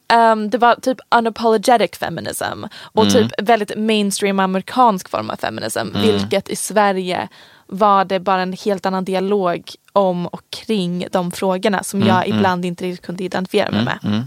[0.07, 5.87] ehm, det var typ unapologetic feminism och typ väldigt mainstream amerikansk form av feminism.
[6.01, 7.27] Vilket i Sverige
[7.67, 12.65] var det bara en helt annan dialog om och kring de frågorna som jag ibland
[12.65, 14.25] inte riktigt kunde identifiera mig med.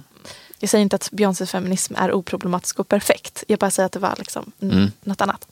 [0.59, 3.45] Jag säger inte att Beyoncés feminism är oproblematisk och perfekt.
[3.49, 4.91] Jag bara säger att det var liksom mm.
[5.05, 5.47] något annat.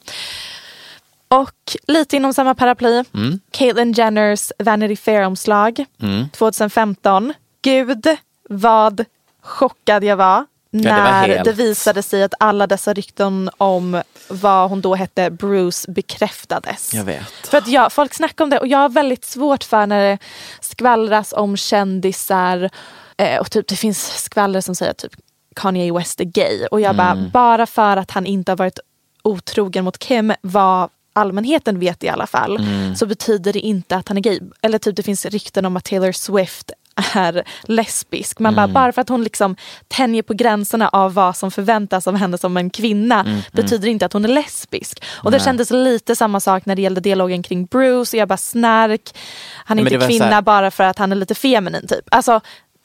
[1.28, 3.04] Och lite inom samma paraply,
[3.50, 5.84] Caitlyn Jenners Vanity Fair-omslag
[6.32, 7.34] 2015.
[7.62, 8.06] Gud
[8.48, 9.04] vad
[9.42, 10.46] chockad jag var
[10.82, 14.94] det var när helt- det visade sig att alla dessa rykten om vad hon då
[14.94, 16.94] hette Bruce bekräftades.
[16.94, 17.46] Jag vet.
[17.48, 20.18] För att jag, folk snackar om det och jag har väldigt svårt för när det
[20.60, 22.70] skvallras om kändisar
[23.16, 25.12] eh, och typ det finns skvaller som säger typ
[25.56, 28.78] Kanye West är gay och jag bara, bara för att han inte har varit
[29.22, 32.58] otrogen mot Kim vad allmänheten vet i alla fall
[32.96, 34.40] så betyder det inte att han är gay.
[34.62, 36.70] Eller typ det finns rykten om att Taylor Swift
[37.14, 38.38] är lesbisk.
[38.38, 39.56] Man bara, bara för att hon liksom
[39.88, 44.12] tänjer på gränserna av vad som förväntas av henne som en kvinna betyder inte att
[44.12, 45.04] hon är lesbisk.
[45.12, 48.36] Och det kändes lite samma sak när det gällde dialogen kring Bruce och jag bara
[48.36, 49.16] snark.
[49.64, 52.04] Han är det inte så kvinna här- bara för att han är lite feminin typ.
[52.10, 52.40] Alltså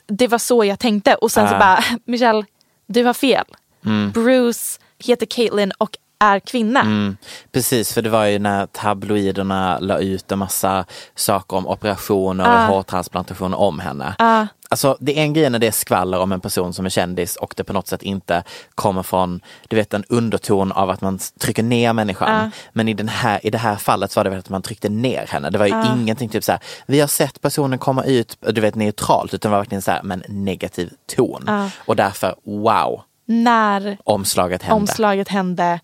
[0.08, 1.60] det var så jag tänkte och sen så Ah.
[1.60, 2.44] bara Michelle,
[2.88, 3.46] du har fel.
[3.86, 4.12] Mm.
[4.12, 6.82] Bruce heter Caitlyn och är kvinna.
[6.82, 7.18] Mm,
[7.52, 12.54] precis, för det var ju när tabloiderna la ut en massa saker om operationer och
[12.54, 12.66] Ah.
[12.66, 14.16] hårtransplantationer om henne.
[14.20, 14.46] Ah.
[14.72, 17.36] Alltså det är en grej när det är skvaller om en person som är kändis
[17.36, 18.44] och det på något sätt inte
[18.76, 22.30] kommer från, du vet en underton av att man trycker ner människan.
[22.46, 22.50] Ah.
[22.74, 24.90] Men i, den här, i det här fallet så var det väl att man tryckte
[24.90, 25.50] ner henne.
[25.50, 25.94] Det var ju Ah.
[25.96, 29.54] ingenting typ så här, vi har sett personen komma ut, du vet neutralt, utan det
[29.56, 31.50] var verkligen så här, men negativ ton.
[31.50, 31.68] Ah.
[31.86, 34.76] Och därför, wow, När omslaget hände.
[34.82, 35.80] omslaget hände.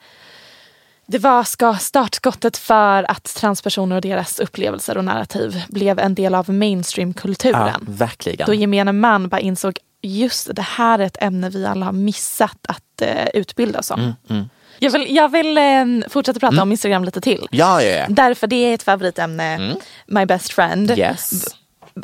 [1.07, 6.35] Det var ska startskottet för att transpersoner och deras upplevelser och narrativ blev en del
[6.35, 7.85] av Ja, mainstreamkulturen.
[7.87, 8.45] verkligen.
[8.45, 12.57] Då gemene man bara insåg just det här är ett ämne vi alla har missat
[12.67, 13.99] att eh, utbilda oss om.
[13.99, 14.49] Mm, mm.
[14.79, 15.63] Jag vill, jag vill eh,
[16.09, 17.47] fortsätta prata om Instagram lite till.
[17.51, 18.05] Ja, ja, ja.
[18.09, 19.75] Därför det är ett favoritämne,
[20.07, 20.91] my best friend.
[20.97, 21.45] Yes.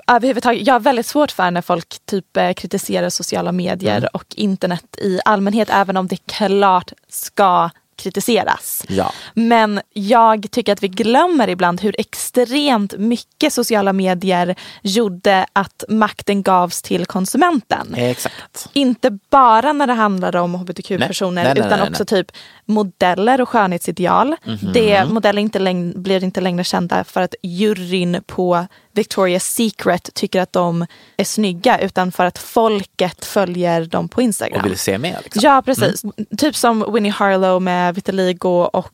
[0.08, 4.10] Överhuvudtaget, jag har väldigt svårt för när folk typ eh, kritiserar sociala medier Mm.
[4.14, 7.70] och internet i allmänhet, även om det klart ska
[8.02, 8.86] kritiseras.
[8.90, 9.14] Ja.
[9.34, 16.44] Men jag tycker att vi glömmer ibland hur extremt mycket sociala medier gjorde att makten
[16.44, 17.96] gavs till konsumenten.
[17.98, 18.70] Exakt.
[18.74, 22.32] Inte bara när det handlar om hbtq-personer utan också typ
[22.66, 24.36] modeller och skönhetsideal.
[24.46, 24.74] Mhm.
[24.74, 30.42] Det, modeller inte läng- blir inte längre kända för att juryn på Victoria's Secret tycker
[30.42, 30.86] att de
[31.18, 34.60] är snygga utan för att folket följer dem på Instagram.
[34.60, 35.20] Och vill se mer.
[35.24, 35.42] Liksom.
[35.44, 36.02] Ja precis.
[36.38, 38.92] Typ som Winnie Harlow med vitiligo och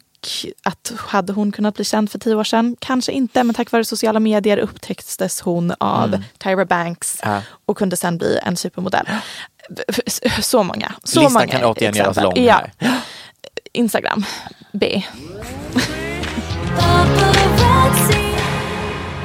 [0.64, 2.76] att hade hon kunnat bli känd för tio år sedan?
[2.80, 6.24] Kanske inte, men tack vare sociala medier upptäcktes hon av Mm.
[6.38, 7.42] Tyra Banks Ja.
[7.66, 9.06] och kunde sen bli en supermodell.
[10.42, 10.92] Så många.
[11.04, 12.38] Så Listan många kan återigen göras exempel.
[12.38, 12.62] lång Ja.
[13.74, 14.26] Instagram,
[14.74, 15.04] B.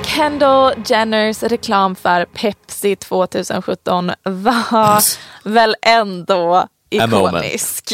[0.04, 5.02] Kendall Jenners reklam för Pepsi 2017 var
[5.48, 7.44] väl ändå A moment.
[7.44, 7.92] ikonisk.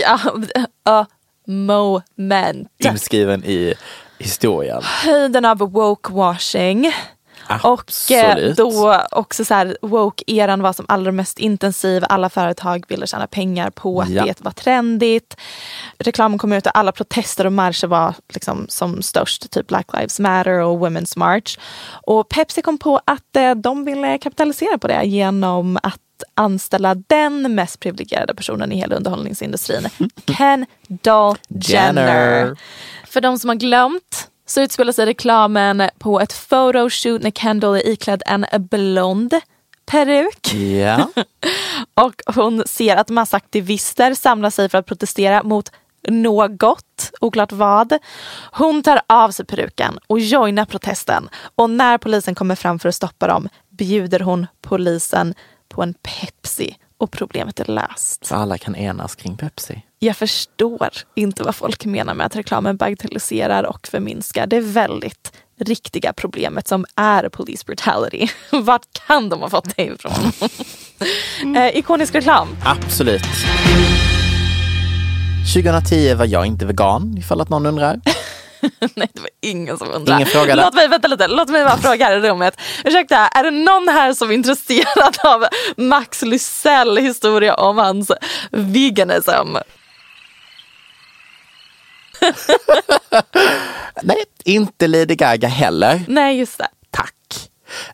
[0.85, 1.07] A
[1.49, 2.69] moment.
[2.85, 3.75] Inskriven i
[4.19, 4.83] historien.
[4.83, 6.93] Höjden av woke-washing.
[7.63, 12.05] Och eh, då också så här, woke-eran var som allra mest intensiv.
[12.09, 14.25] Alla företag ville tjäna pengar på att Ja.
[14.25, 15.37] det var trendigt.
[15.99, 19.51] Reklamen kom ut och alla protester och marscher var liksom som störst.
[19.51, 21.59] Typ Black Lives Matter och Women's March.
[22.03, 26.01] Och Pepsi kom på att eh, de ville kapitalisera på det genom att
[26.35, 29.89] anställa den mest privilegierade personen i hela underhållningsindustrin.
[30.27, 32.07] Kendall Jenner.
[32.07, 32.59] Jenner.
[33.07, 37.89] För de som har glömt så utspelar sig reklamen på ett photoshoot när Kendall är
[37.89, 39.35] iklädd en blond
[39.87, 40.55] peruk.
[40.55, 41.09] Ja.
[41.95, 45.73] Och hon ser att massa aktivister samlar sig för att protestera mot
[46.09, 47.99] något, oklart vad.
[48.53, 51.29] Hon tar av sig peruken och joinar protesten.
[51.55, 55.35] Och när polisen kommer fram för att stoppa dem bjuder hon polisen
[55.69, 58.25] på en Pepsi och problemet är löst.
[58.25, 59.83] Så alla kan enas kring Pepsi.
[59.99, 66.13] Jag förstår inte vad folk menar med att reklamen bagatelliserar och förminskar det väldigt riktiga
[66.13, 68.29] problemet som är police brutality.
[68.53, 70.33] Vart kan de ha fått det ifrån?
[71.57, 72.49] eh, ikonisk reklam.
[72.65, 73.23] Absolut.
[75.55, 78.01] 2010 var jag inte vegan, ifall att någon undrar.
[78.95, 80.13] Nej, det var ingen som undrade.
[80.13, 80.63] Ingen frågade.
[80.63, 82.61] Låt mig, vänta lite, låt mig bara fråga här i rummet.
[82.85, 85.45] Ursäkta, är det någon här som är intresserad av
[85.77, 88.11] Max Lysell historia om hans
[88.51, 89.31] veganism?
[94.03, 96.03] Nej, inte Lady Gaga heller.
[96.09, 96.69] Nej, just det.
[96.91, 97.15] Tack.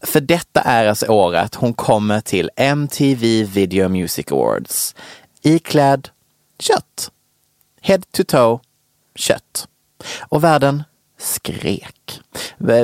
[0.03, 4.95] För detta är alltså året hon kommer till MTV Video Music Awards
[5.43, 6.09] iklädd
[6.59, 7.11] kött.
[7.81, 8.59] Head to toe
[9.17, 9.69] kött.
[10.29, 10.83] Och världen
[11.19, 12.21] skrek.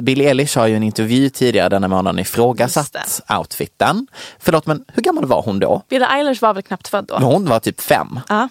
[0.03, 4.07] Billie Eilish har ju en intervju tidigare denna månaden ifrågasatt outfiten.
[4.39, 5.83] Förlåt, men hur gammal var hon då?
[5.89, 7.19] Billie Eilish var väl knappt född då?
[7.19, 8.21] Hon var typ fem.
[8.29, 8.49] Ja,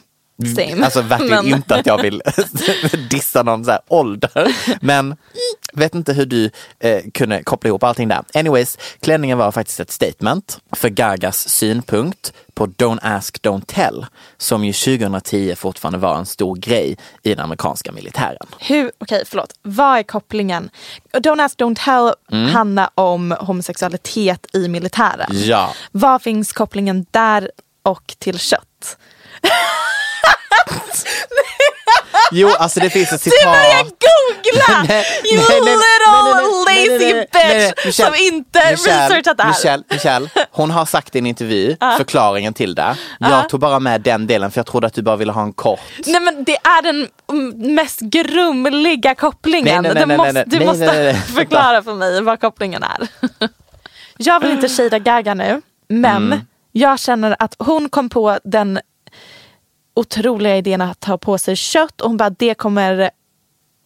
[0.55, 0.85] same.
[0.85, 2.21] Alltså verkligen Men- inte att jag vill
[3.09, 4.55] dissa någon så här ålder.
[4.81, 5.15] Men
[5.73, 6.49] vet inte hur du
[6.79, 8.23] eh, kunde koppla ihop allting där.
[8.33, 14.05] Anyways, klänningen var faktiskt ett statement för Gagas synpunkt på Don't ask, don't tell.
[14.37, 18.47] Som ju 2010 fortfarande var en stor grej i den amerikanska militären.
[18.59, 20.69] Hur, okej förlåt, vad är kopplingen?
[21.13, 22.49] Don't ask, don't tell Mm.
[22.53, 25.27] handlar om homosexualitet i militären.
[25.31, 25.73] Ja.
[25.91, 27.51] Vad finns kopplingen där
[27.83, 28.97] och till kött?
[32.31, 33.53] Jo, alltså det finns ett Du citat.
[33.53, 34.85] börjar googla!
[34.89, 39.03] Nej, you nej, nej, little lazy nej, nej, nej, nej, bitch Michelle, som inte Michelle,
[39.07, 39.49] researchat det här.
[39.49, 41.93] Michelle, Michelle, hon har sagt i en intervju Ja.
[41.97, 42.95] förklaringen till det.
[43.19, 43.29] Ja.
[43.29, 45.53] Jag tog bara med den delen för jag trodde att du bara ville ha en
[45.53, 45.79] kort.
[46.05, 49.83] Nej men det är den mm, mest grumliga kopplingen.
[49.83, 51.21] Nej, nej, nej, du nej, måste, du nej, måste nej, nej, nej.
[51.35, 53.07] förklara för mig vad kopplingen är.
[54.17, 56.39] jag vill inte shada Gaga nu, men Mm.
[56.71, 58.79] jag känner att hon kom på den
[59.99, 63.11] otroliga idén att ta på sig kött och hon bara det kommer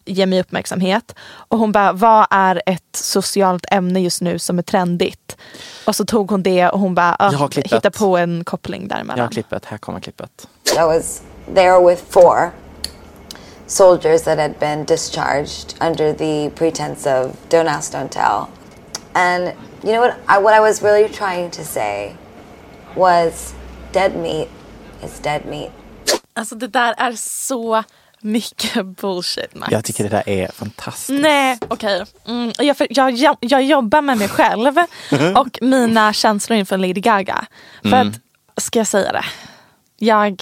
[0.06, 1.16] ge mig uppmärksamhet.
[1.48, 5.38] Och hon bara vad är ett socialt ämne just nu som är trendigt?
[5.88, 8.82] Och så tog hon det och hon bara Jag har ah, hitta på en koppling
[8.82, 9.20] Jag däremellan.
[9.20, 10.48] har klippet, här kommer klippet.
[10.78, 11.22] I was
[11.56, 12.52] there with four
[13.68, 18.48] soldiers that had been discharged under the pretense of don't ask, don't tell.
[19.14, 19.44] And
[19.84, 20.16] you know what?
[20.28, 22.16] I, what I was really trying to say
[22.96, 23.54] was
[23.92, 24.48] dead meat
[25.04, 25.72] is dead meat.
[26.36, 27.84] Alltså det där är så
[28.22, 29.72] mycket bullshit Max.
[29.72, 31.22] Jag tycker det där är fantastiskt.
[31.22, 32.04] Nej, okej.
[32.28, 34.78] Mm, jag, för- jag, jag, jag jobbar med mig själv
[35.38, 37.46] och mina känslor inför Lady Gaga.
[37.82, 38.14] För Mm.
[38.56, 39.26] att, ska jag säga det?
[39.98, 40.42] Jag,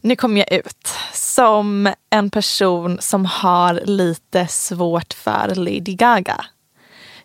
[0.00, 6.44] nu kommer jag ut som en person som har lite svårt för Lady Gaga.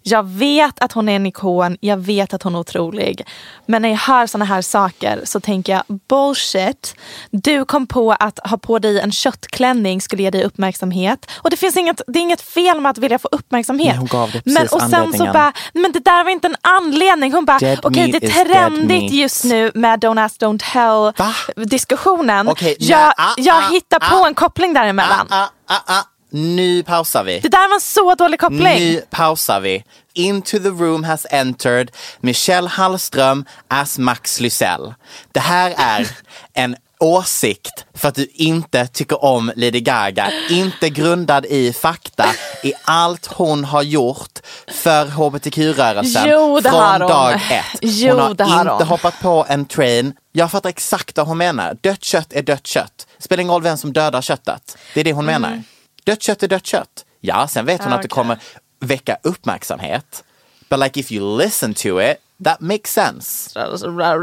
[0.04, 3.28] Jag vet att hon är en ikon, jag vet att hon är otrolig.
[3.66, 6.96] Men när jag hör såna här saker så tänker jag bullshit.
[7.32, 11.32] Du kom på att ha på dig en köttklänning skulle ge dig uppmärksamhet.
[11.36, 13.88] Och det finns inget, det är inget fel med att vilja få uppmärksamhet.
[13.88, 16.48] Nej, hon gav det men, precis och sen så bara, men det där var inte
[16.48, 17.34] en anledning.
[17.34, 21.34] Hon bara, okej meat det är trendigt just nu med Don't ask, don't tell Va?
[21.66, 22.48] diskussionen.
[22.50, 25.28] Okej, jag ah, jag ah, hittar på ah, en koppling däremellan.
[25.30, 26.13] Ah, ah, ah.
[26.34, 27.40] Nu pausar vi.
[27.40, 28.62] Det där var en så dålig koppling.
[28.80, 29.84] Nu pausar vi.
[30.14, 34.94] Into the room has entered Michelle Hallström as Max Lysell.
[35.32, 36.08] Det här är
[36.54, 40.32] en åsikt för att du inte tycker om Lady Gaga.
[40.50, 42.26] Inte grundad i fakta,
[42.64, 47.66] i allt hon har gjort för hbtq-rörelsen Jo, det från dag ett.
[47.82, 48.88] Jo, hon har har inte hon.
[48.88, 50.14] hoppat på en train.
[50.32, 51.78] Jag fattar exakt vad hon menar.
[51.82, 53.08] Dött kött är dött kött.
[53.20, 54.78] Spelar ingen roll vem som dödar köttet.
[54.94, 55.64] Det är det hon menar.
[56.06, 57.06] Dött kött är dött kött.
[57.20, 57.94] Ja, sen vet hon.
[57.94, 58.38] Ah, att det kommer
[58.80, 60.24] väcka uppmärksamhet.
[60.70, 63.60] But like if you listen to it, that makes sense.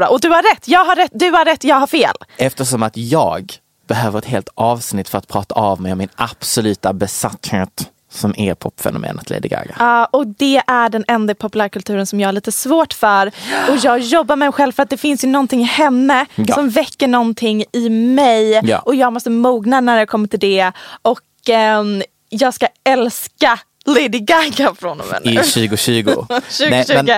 [0.09, 2.15] Och du har rätt, jag har rätt, du har rätt, jag har fel.
[2.37, 3.53] Eftersom att jag
[3.87, 8.53] behöver ett helt avsnitt för att prata av mig om min absoluta besatthet som är
[8.53, 9.75] popfenomenet Lady Gaga.
[9.79, 13.27] Ja, och det är den enda i populärkulturen som jag har lite svårt för.
[13.69, 16.55] Och jag jobbar med mig själv för att det finns ju någonting i henne Ja.
[16.55, 18.61] som väcker någonting i mig.
[18.63, 18.79] Ja.
[18.79, 20.71] Och jag måste mogna när det kommer till det.
[21.01, 25.41] Och ehm, jag ska älska Lady Gaga från och med I nu.
[25.41, 26.03] 2020.
[26.03, 27.09] 2020 Nej, men-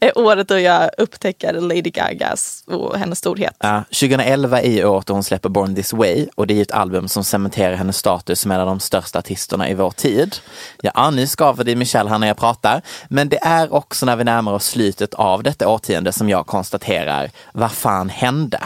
[0.00, 3.56] är året då jag upptäcker Lady Gagas och hennes storhet.
[3.58, 7.08] Ja, 2011 är året då hon släpper Born This Way och det är ett album
[7.08, 10.36] som cementerar hennes status som en av de största artisterna i vår tid.
[10.82, 14.16] Ja, nu skaver det i Michelle här när jag pratar, men det är också när
[14.16, 18.60] vi närmar oss slutet av detta årtionde som jag konstaterar, vad fan hände?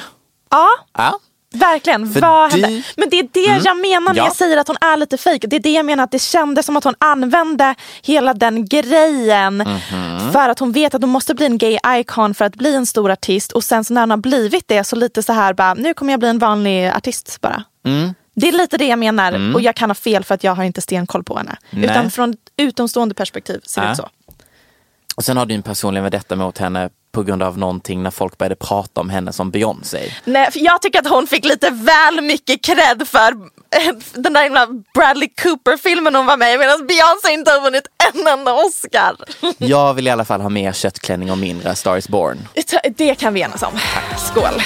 [0.50, 1.18] Ja, Ja,
[1.58, 2.82] Verkligen, För vad du- hände?
[2.96, 4.24] Men det är det jag menar när Ja.
[4.24, 5.44] jag säger att hon är lite fejk.
[5.48, 9.56] Det är det jag menar att det kändes som att hon använde hela den grejen
[9.56, 10.32] Mhm.
[10.32, 12.86] för att hon vet att hon måste bli en gay icon för att bli en
[12.86, 15.74] stor artist och sen så när hon har blivit det så lite så här bara,
[15.74, 17.64] nu kommer jag bli en vanlig artist bara.
[17.86, 18.14] Mm.
[18.34, 20.64] Det är lite det jag menar och jag kan ha fel för att jag har
[20.64, 21.56] inte stenkoll på henne.
[21.70, 21.84] Nej.
[21.84, 23.92] Utan från utomstående perspektiv ser det Ja.
[23.92, 24.08] ut så.
[25.16, 28.38] och sen har du en personligen vendetta mot henne på grund av någonting när folk
[28.38, 30.12] började prata om henne som Beyoncé.
[30.24, 34.42] Nej, för jag tycker att hon fick lite väl mycket cred för eh, den där
[34.42, 39.16] himla Bradley Cooper-filmen hon var med i medan Beyoncé inte har vunnit en enda Oscar.
[39.58, 42.48] Jag vill i alla fall ha mer köttklänning och mindre Star is born.
[42.96, 43.72] Det kan vi enas om.
[44.18, 44.62] Skål.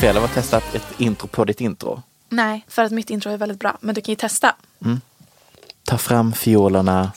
[0.00, 2.02] Fel av att testa ett intro på ditt intro.
[2.32, 3.78] Nej, för att mitt intro är väldigt bra.
[3.80, 4.54] Men du kan ju testa.
[5.84, 7.12] Ta fram fiolerna,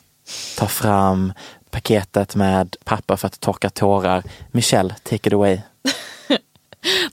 [0.57, 1.33] ta fram
[1.69, 4.23] paketet med papper för att torka tårar.
[4.51, 5.61] Michelle, take it away.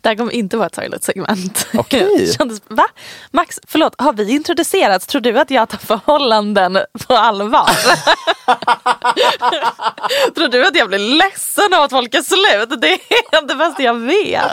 [0.01, 1.67] Det här kommer inte vara ett toilet-segment.
[1.75, 2.33] Okej.
[2.39, 2.85] Kändes- Va?
[3.31, 5.07] Max, förlåt, har vi introducerats?
[5.07, 7.71] Tror du att jag tar förhållanden på allvar?
[10.35, 12.81] Tror du att jag blir ledsen av att folk är slut?
[12.81, 14.53] Det är det bästa jag vet.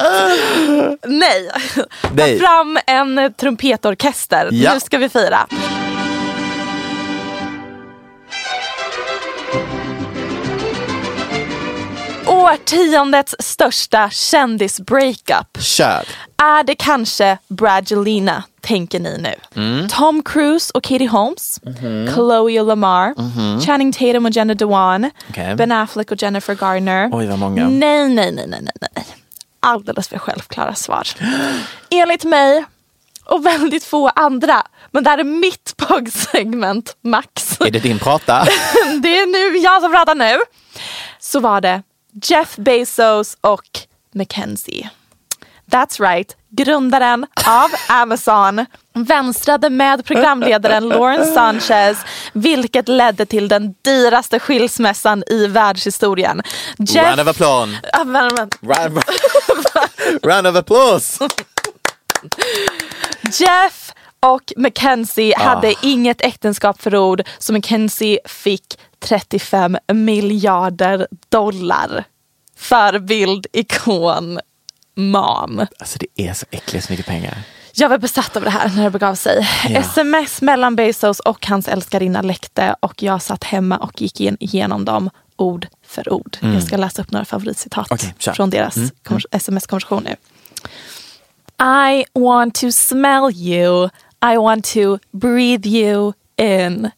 [1.05, 1.49] Nej.
[2.39, 4.49] Ta fram en trumpetorkester.
[4.51, 4.73] Ja.
[4.73, 5.47] Nu ska vi fira.
[12.39, 15.61] Årtiondets största kändis-breakup.
[15.61, 16.03] Kör!
[16.37, 19.61] Är det kanske Bradgelina, tänker ni nu?
[19.61, 19.87] Mm.
[19.89, 21.59] Tom Cruise och Katie Holmes,
[22.13, 23.13] Chloe och Lamar,
[23.65, 25.11] Channing Tatum och Jenna Dewan.
[25.29, 25.55] Okej.
[25.55, 27.09] Ben Affleck och Jennifer Garner.
[27.13, 27.67] Oj, vad många.
[27.67, 29.05] Nej, nej, nej, nej, nej, nej.
[29.59, 31.07] Alldeles för självklara svar.
[31.89, 32.65] Enligt mig
[33.25, 37.61] och väldigt få andra, men det här är mitt POG-segment, Max.
[37.61, 38.43] Är det din prata?
[39.01, 40.39] det är nu jag som pratar nu.
[41.19, 41.81] Så var det
[42.23, 43.79] Jeff Bezos och
[44.15, 44.89] Mackenzie.
[45.71, 51.97] That's right, grundaren av Amazon, vänstrade med programledaren Lauren Sanchez
[52.33, 56.41] vilket ledde till den dyraste skilsmässan i världshistorien.
[56.95, 57.77] Round of applause.
[60.23, 61.27] Round of applause.
[63.39, 63.88] Jeff
[64.19, 65.43] och Mackenzie Ah.
[65.43, 72.03] hade inget äktenskapsförord så Mackenzie fick 35 miljarder dollar.
[72.57, 74.39] Förebild, ikon,
[74.95, 75.59] mam.
[75.79, 77.37] Alltså det är så äckligt mycket pengar.
[77.73, 79.47] Jag var besatt av det här när det begav sig.
[79.69, 79.79] Ja.
[79.79, 84.85] Sms mellan Bezos och hans älskarinna läckte och jag satt hemma och gick in igenom
[84.85, 86.37] dem ord för ord.
[86.41, 86.53] Mm.
[86.53, 88.33] Jag ska läsa upp några favoritcitat kör.
[88.33, 90.15] från deras Mm, konvers- sms-konversation nu.
[91.65, 93.89] I want to smell you.
[94.21, 96.91] I want to breathe you in.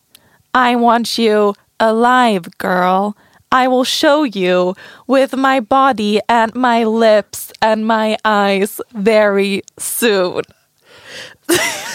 [0.53, 3.13] I want you alive, girl.
[3.51, 4.75] I will show you
[5.07, 10.43] with my body and my lips and my eyes very soon.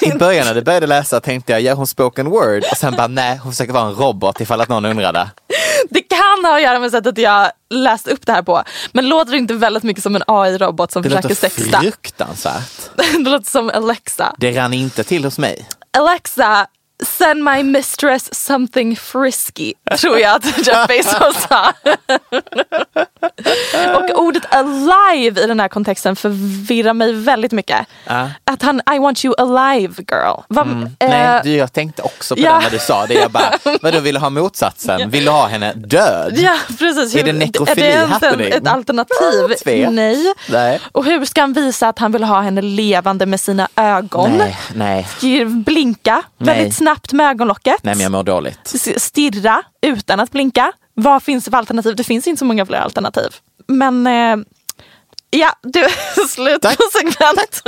[0.03, 2.65] I början när du började läsa tänkte jag, gör hon spoken word?
[2.71, 5.31] Och sen bara, nej, hon försöker vara en robot ifall att någon undrade.
[5.91, 6.03] Det
[6.47, 8.63] ha att göra med sättet jag läst upp det här på.
[8.93, 11.81] Men låter det inte väldigt mycket som en AI-robot som Det försöker låter sexta?
[11.81, 12.91] fruktansvärt.
[12.97, 14.35] det låter som Alexa.
[14.39, 15.69] Det rann inte till hos mig.
[15.99, 16.67] Alexa,
[17.07, 19.73] send my mistress something frisky.
[19.99, 21.73] Tror jag att Jeff Bezos sa.
[23.97, 27.87] Och ordet alive i den här kontexten förvirrar mig väldigt mycket.
[28.07, 28.31] Ja.
[28.45, 30.41] Att han, I want you alive girl.
[30.49, 30.83] Vad- Mm.
[30.99, 32.53] eh, Nej, du, jag tänkte också på ja.
[32.55, 33.15] det när du sa det.
[33.15, 33.53] Jag bara,
[33.83, 35.11] vadå vill du ha motsatsen?
[35.11, 36.35] Vill du ha henne död?
[36.39, 37.15] Ja precis.
[37.15, 38.53] Är det nekrofili är det happening?
[38.53, 39.89] ett alternativ?
[39.91, 40.35] Nej.
[40.49, 40.81] Nej.
[40.93, 44.33] Och hur ska han visa att han vill ha henne levande med sina ögon?
[44.39, 45.07] Nej, nej,
[45.47, 46.57] Blinka Nej.
[46.57, 47.77] väldigt snabbt med ögonlocket.
[47.83, 48.75] nej men jag mår dåligt.
[48.97, 50.73] Stirra utan att blinka.
[50.95, 51.97] Vad finns det för alternativ?
[51.97, 53.31] Det finns inte så många fler alternativ.
[53.69, 54.37] Men eh,
[55.31, 55.87] ja, du,
[56.29, 56.77] slut Tack.
[56.77, 57.63] på segment.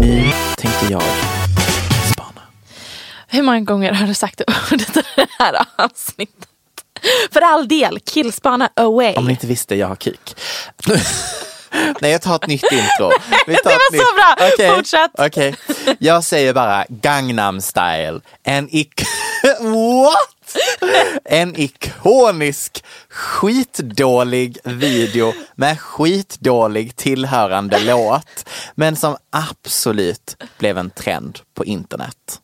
[0.00, 1.02] Nu tänkte jag
[2.12, 2.40] spana.
[3.28, 6.48] Hur många gånger har du sagt det ordet i det här avsnittet?
[7.32, 9.14] För all del, killspana away.
[9.14, 10.36] Om ni inte visste, jag har kuk.
[12.00, 13.10] Nej, jag tar ett nytt intro.
[13.46, 14.48] Vi tar Det var så bra.
[14.52, 15.10] Okej, Fortsätt.
[15.18, 15.56] okej.
[15.98, 18.20] Jag säger bara Gangnam style.
[18.42, 19.02] En ik...
[19.60, 20.62] What?
[21.24, 28.48] En ikonisk skitdålig video med skitdålig tillhörande låt.
[28.74, 32.40] Men som absolut blev en trend på internet.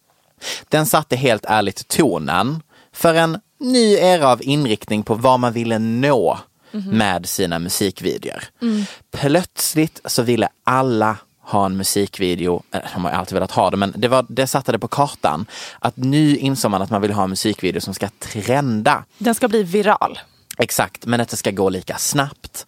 [0.69, 2.63] Den satte helt ärligt tonen
[2.95, 6.39] för en ny era av inriktning på vad man ville nå
[6.73, 8.45] med sina musikvideor.
[9.11, 11.17] Plötsligt så ville alla
[11.51, 14.73] ha en musikvideo, eh, de har alltid velat ha det, men det, var, det satte
[14.73, 15.47] det på kartan.
[15.79, 19.05] Att nu insåg man att man vill ha en musikvideo som ska trenda.
[19.19, 20.19] Den ska bli viral.
[20.59, 22.67] Exakt, men att det ska gå lika snabbt,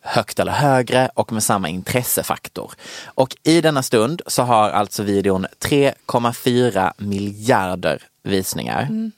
[0.00, 2.72] högt eller högre och med samma intressefaktor.
[3.04, 9.10] Och i denna stund så har alltså videon 3,4 miljarder visningar.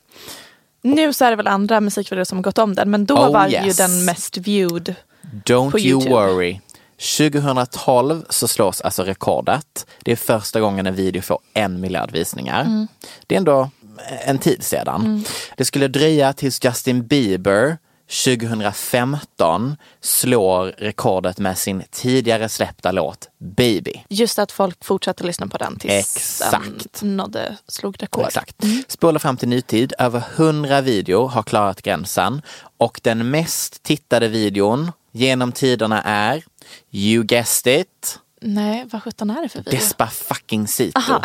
[0.84, 3.48] Nu så är det väl andra musikvideor som gått om den, men då Oh, var
[3.48, 3.76] ju yes.
[3.76, 4.94] den mest viewed.
[5.44, 6.14] Don't på you YouTube.
[6.14, 6.60] worry.
[7.18, 9.86] 2012 så slås alltså rekordet.
[10.02, 12.60] Det är första gången en video får en miljard visningar.
[12.60, 12.88] Mm.
[13.26, 13.70] Det är ändå
[14.26, 15.24] en tid sedan.
[15.56, 17.78] Det skulle dröja tills Justin Bieber
[18.08, 23.92] 2015 slår rekordet med sin tidigare släppta låt Baby.
[24.08, 27.00] Just att folk fortsatte lyssna på den tills Exakt.
[27.00, 28.26] den nådde, slog rekord.
[28.26, 28.56] Exakt.
[28.88, 29.92] Spola fram till nutid.
[29.98, 32.42] Över 100 videor har klarat gränsen
[32.78, 36.44] och den mest tittade videon genom tiderna är
[36.90, 39.78] You guessed it, Nej, vad sjutton är det för video?
[39.78, 41.00] Despa fucking Sito.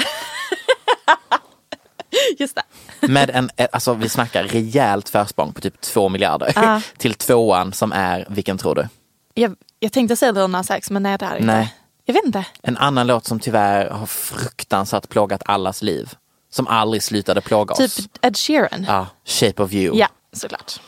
[3.09, 6.81] Med en, eh, alltså vi snackar rejält försprång på typ två miljarder Ja.
[6.97, 8.87] till tvåan som är, vilken tror du?
[9.33, 11.45] Jag, jag tänkte säga Nas X, men nej det är inte.
[11.45, 11.75] Nej.
[12.05, 12.45] Jag vet inte.
[12.61, 16.13] En annan låt som tyvärr har fruktansvärt plågat allas liv.
[16.51, 17.99] Som aldrig slutade plåga Typ oss.
[18.21, 18.85] Ed Sheeran.
[18.87, 19.97] Ja, Shape of you.
[19.97, 20.79] Ja, såklart.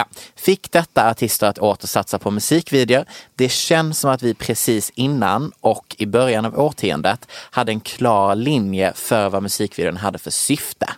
[0.00, 0.06] Ja.
[0.34, 3.04] Fick detta artister att åter satsa på musikvideor.
[3.34, 8.34] Det känns som att vi precis innan och i början av årtiondet hade en klar
[8.34, 10.88] linje för vad musikvideon hade för syfte.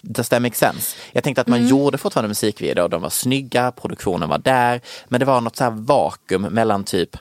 [0.00, 0.96] Does that make sense?
[1.12, 5.26] Jag tänkte att man gjorde fortfarande musikvideor, de var snygga, produktionen var där, men det
[5.26, 7.16] var något så vakuum mellan typ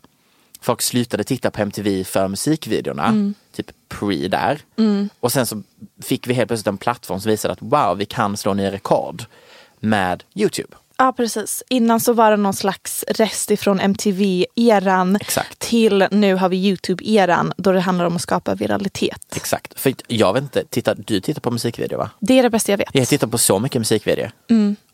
[0.62, 4.60] Folk slutade titta på MTV för musikvideorna, typ pre där.
[5.20, 5.64] Och sen så
[6.02, 9.24] fick vi helt plötsligt en plattform som visade att wow, vi kan slå nya rekord
[9.80, 10.76] med Youtube.
[10.98, 11.64] Ja, precis.
[11.70, 15.20] Innan så var det någon slags rest ifrån MTV-eran
[15.58, 19.36] till nu har vi YouTube-eran då det handlar om att skapa viralitet.
[19.36, 19.80] Exakt.
[19.80, 22.10] För jag vet inte, titta, du tittar på musikvideo va?
[22.20, 22.90] Det är det bästa jag vet.
[22.92, 24.32] Jag tittar på så mycket musikvideor.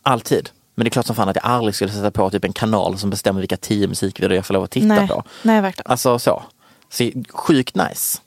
[0.02, 0.50] Alltid.
[0.74, 2.98] Men det är klart som fan att jag aldrig skulle sätta på typ en kanal
[2.98, 5.08] som bestämmer vilka tio musikvideor jag får lov att titta Nej.
[5.08, 5.24] på.
[5.42, 5.90] Nej, verkligen.
[5.90, 6.42] Alltså så.
[6.90, 7.12] så.
[7.30, 8.18] Sjukt nice.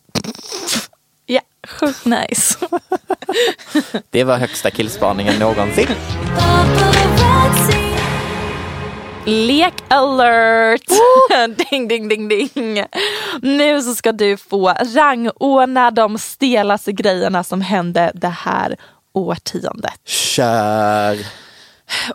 [1.68, 2.58] Sjukt nice.
[4.10, 5.88] Det var högsta killspaningen någonsin.
[9.26, 10.88] Lek alert!
[11.70, 12.84] ding, ding, ding, ding.
[13.42, 18.76] Nu så ska du få rangordna de stelaste grejerna som hände det här
[19.14, 19.94] årtiondet.
[20.06, 21.18] Kör!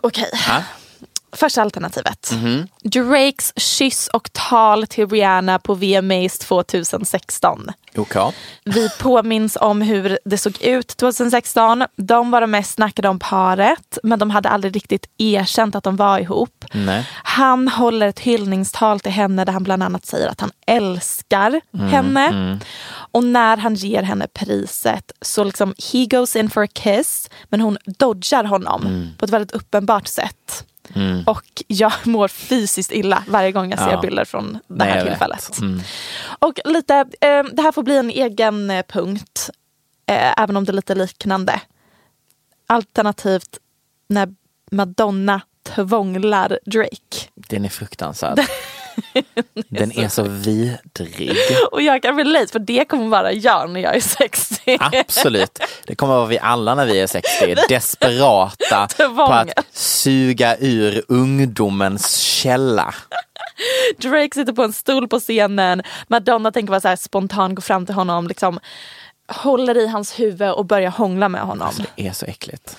[0.01, 0.29] Okej.
[0.47, 0.63] Ja.
[1.31, 2.31] Första alternativet.
[2.33, 2.67] Mhm.
[2.83, 7.67] Drakes kyss och tal till Rihanna på VMAs 2016.
[7.97, 8.15] OK.
[8.65, 11.83] Vi påminns om hur det såg ut 2016.
[11.95, 15.95] De var de mest snackade om paret men de hade aldrig riktigt erkänt att de
[15.95, 16.65] var ihop.
[16.73, 17.07] Nej.
[17.23, 21.61] Han håller ett hyllningstal till henne där han bland annat säger att han älskar
[21.91, 22.59] henne.
[23.11, 27.61] Och när han ger henne priset så liksom he goes in for a kiss men
[27.61, 30.65] hon dodgar honom på ett väldigt uppenbart sätt.
[31.25, 34.01] Och jag mår fysiskt illa varje gång jag ser Ja.
[34.01, 35.59] bilder från det här tillfället.
[35.59, 35.81] Mm.
[36.39, 39.49] Och lite, eh, det här får bli en egen eh, punkt,
[40.05, 41.61] eh, även om det är lite liknande.
[42.67, 43.57] Alternativt
[44.07, 44.33] när
[44.71, 47.27] Madonna tvånglar Drake.
[47.35, 48.39] Den är fruktansvärd.
[49.69, 51.37] Den är så vidrig.
[51.71, 54.77] Och jag kan relate för det kommer vara jag när jag är 60.
[54.79, 55.59] Absolut.
[55.85, 57.55] Det kommer vara vi alla när vi är 60.
[57.69, 62.95] Desperata på att suga ur ungdomens källa.
[63.97, 67.85] Drake sitter på en stol på scenen, Madonna tänker vara så här spontan, gå fram
[67.85, 68.59] till honom, liksom
[69.27, 71.73] håller i hans huvud och börjar hångla med honom.
[71.95, 72.77] Det är så äckligt.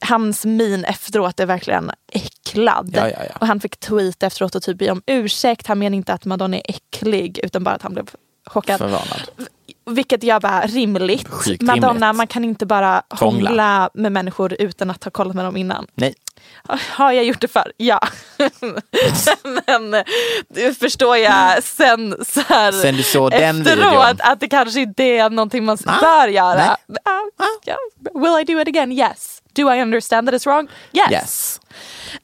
[0.00, 2.90] Hans min efteråt är verkligen äcklad.
[2.96, 3.36] Ja, ja, ja.
[3.40, 5.66] Och han fick tweet efteråt och typ be om ursäkt.
[5.66, 8.10] Han menar inte att Madonna är äcklig utan bara att han blev
[8.46, 8.78] chockad.
[8.78, 9.22] Förvarnad.
[9.90, 11.28] Vilket jag bara rimligt.
[11.28, 12.16] Sjukt Madonna, rimligt.
[12.16, 13.48] man kan inte bara Hångla.
[13.48, 15.86] hångla med människor utan att ha kollat med dem innan.
[15.94, 16.14] Nej.
[16.96, 17.72] Har jag gjort det för?
[17.76, 18.00] Ja.
[19.66, 19.90] Men
[20.48, 24.16] det förstår jag sen så här Sen du såg den efteråt videon.
[24.18, 26.76] att det kanske inte är någonting man Ah, bör göra.
[27.04, 27.20] Ah,
[27.64, 27.76] ja.
[28.14, 28.92] Will I do it again?
[28.92, 29.39] Yes.
[29.52, 30.68] Do I understand that it's wrong?
[30.92, 31.10] Yes.
[31.10, 31.60] Yes.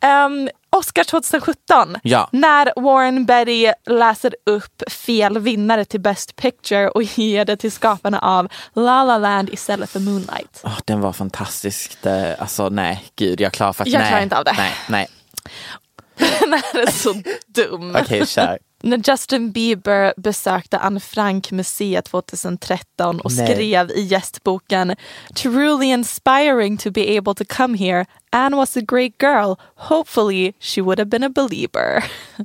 [0.03, 1.97] Um, Oscar 2017.
[2.03, 2.29] Ja.
[2.33, 8.19] När Warren Betty läser upp fel vinnare till Best Picture och ger det till skaparna
[8.19, 10.61] av La La Land istället för Moonlight.
[10.65, 11.97] Åh, den var fantastisk.
[12.03, 14.09] Det, alltså nej, gud jag klarar faktiskt Jag nej.
[14.09, 14.55] klarar inte av det.
[14.57, 15.09] Nej, nej.
[16.41, 17.97] Den här är så dum.
[17.97, 18.59] Okej, kör.
[18.83, 23.47] När Justin Bieber besökte Anne Frank-museet 2013 och Nej.
[23.47, 24.97] skrev i gästboken
[25.35, 28.07] Truly inspiring to be able to come here.
[28.31, 29.55] Anne was a great girl.
[29.75, 32.05] Hopefully she would have been a belieber.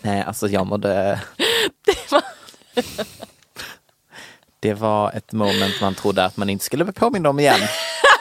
[0.00, 1.20] Nej, alltså jag mådde...
[4.60, 7.60] Det var ett moment man trodde att man inte skulle bli påmind om igen.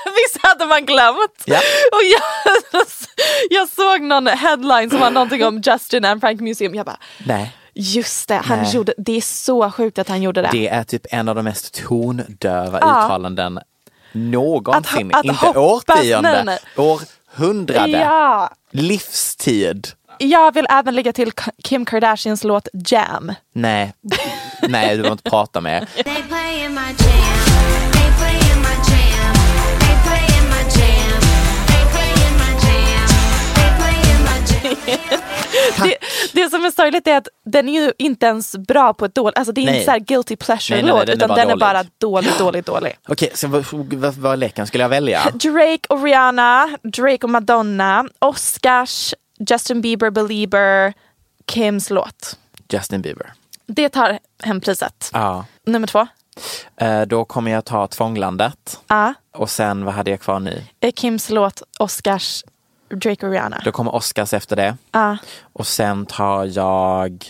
[0.48, 1.44] Hade man glömt?
[1.46, 1.58] Ja.
[1.92, 2.84] Och jag,
[3.50, 6.76] jag såg någon headline som var någonting om Justin Anne Frank Museum.
[6.76, 7.56] Jag bara, Nej.
[7.74, 8.76] just det, han Nej.
[8.76, 10.50] gjorde, det är så sjukt att han gjorde det.
[10.52, 13.06] Det är typ en av de mest tondöva Ja.
[13.06, 13.60] uttalanden
[14.12, 15.10] någonsin.
[15.14, 18.50] Att- att inte hoppas- årtionde, nej, århundrade, Ja.
[18.72, 19.88] livstid.
[20.20, 21.32] Jag vill även lägga till
[21.64, 23.34] Kim Kardashians låt Jam.
[23.54, 23.94] Nej,
[24.62, 25.88] nej du behöver inte prata mer.
[35.84, 35.98] Det,
[36.34, 39.38] det som är sorgligt är att den är ju inte ens bra på ett dåligt,
[39.38, 39.74] alltså det är Nej.
[39.74, 41.84] inte så här guilty pleasure Nej, nej, nej, låt den är utan den är bara
[41.98, 42.98] dålig, dålig, dålig.
[43.08, 44.68] Okej, så vad, vad, vad leken?
[44.68, 45.24] Skulle jag välja?
[45.34, 49.14] Drake och Rihanna, Drake och Madonna, Oscars,
[49.50, 50.94] Justin Bieber, Belieber,
[51.52, 52.38] Kims låt.
[52.70, 53.34] Justin Bieber.
[53.66, 55.10] Det tar hem priset.
[55.14, 55.46] Ja.
[55.66, 56.08] Nummer två,
[56.78, 58.80] Eh, Då kommer jag ta Tvånglandet.
[58.88, 59.14] ja.
[59.34, 60.64] Och sen, vad hade jag kvar nu?
[60.96, 62.44] Kims låt, Oscars,
[62.90, 63.62] Drake och Rihanna.
[63.66, 64.78] Då kommer Oscars efter det.
[64.92, 65.18] Ja.
[65.54, 67.26] Och sen tar jag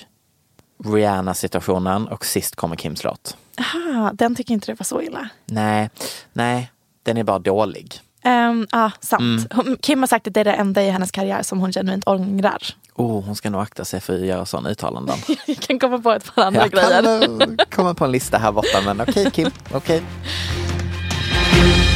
[0.85, 3.37] Rihanna-situationen och sist kommer Kims låt.
[3.59, 5.29] Aha, den tycker inte det var så illa.
[5.45, 5.89] Nej,
[6.33, 6.71] nej,
[7.03, 8.01] den är bara dålig.
[8.25, 9.53] Um, ja, sant.
[9.53, 9.77] Mm.
[9.81, 12.63] Kim har sagt att det är det enda i hennes karriär som hon genuint ångrar.
[12.95, 15.17] Oh, hon ska nog akta sig för att göra sådana uttalanden.
[15.45, 17.21] Jag kan komma på ett par andra Jag grejer.
[17.21, 20.03] kan eh, komma på en lista här borta, men okej Kim, okej.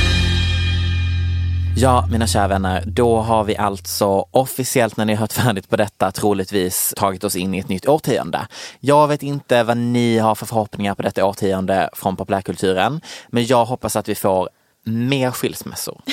[1.75, 5.75] Ja, mina kära vänner, då har vi alltså officiellt när ni har hört färdigt på
[5.75, 8.47] detta troligtvis tagit oss in i ett nytt årtionde.
[8.79, 13.65] Jag vet inte vad ni har för förhoppningar på detta årtionde från populärkulturen, men jag
[13.65, 14.49] hoppas att vi får
[14.83, 16.01] mer skilsmässor,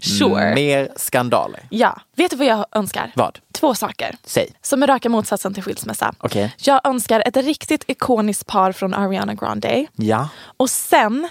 [0.00, 0.54] Sure.
[0.54, 1.60] mer skandaler.
[1.70, 3.12] Ja, vet du vad jag önskar?
[3.14, 3.38] Vad?
[3.52, 4.16] Två saker.
[4.24, 4.52] Säg.
[4.62, 6.14] Som är raka motsatsen till skilsmässa.
[6.18, 6.54] Okej.
[6.58, 9.86] Jag önskar ett riktigt ikoniskt par från Ariana Grande.
[9.96, 10.28] Ja.
[10.56, 11.28] Och sen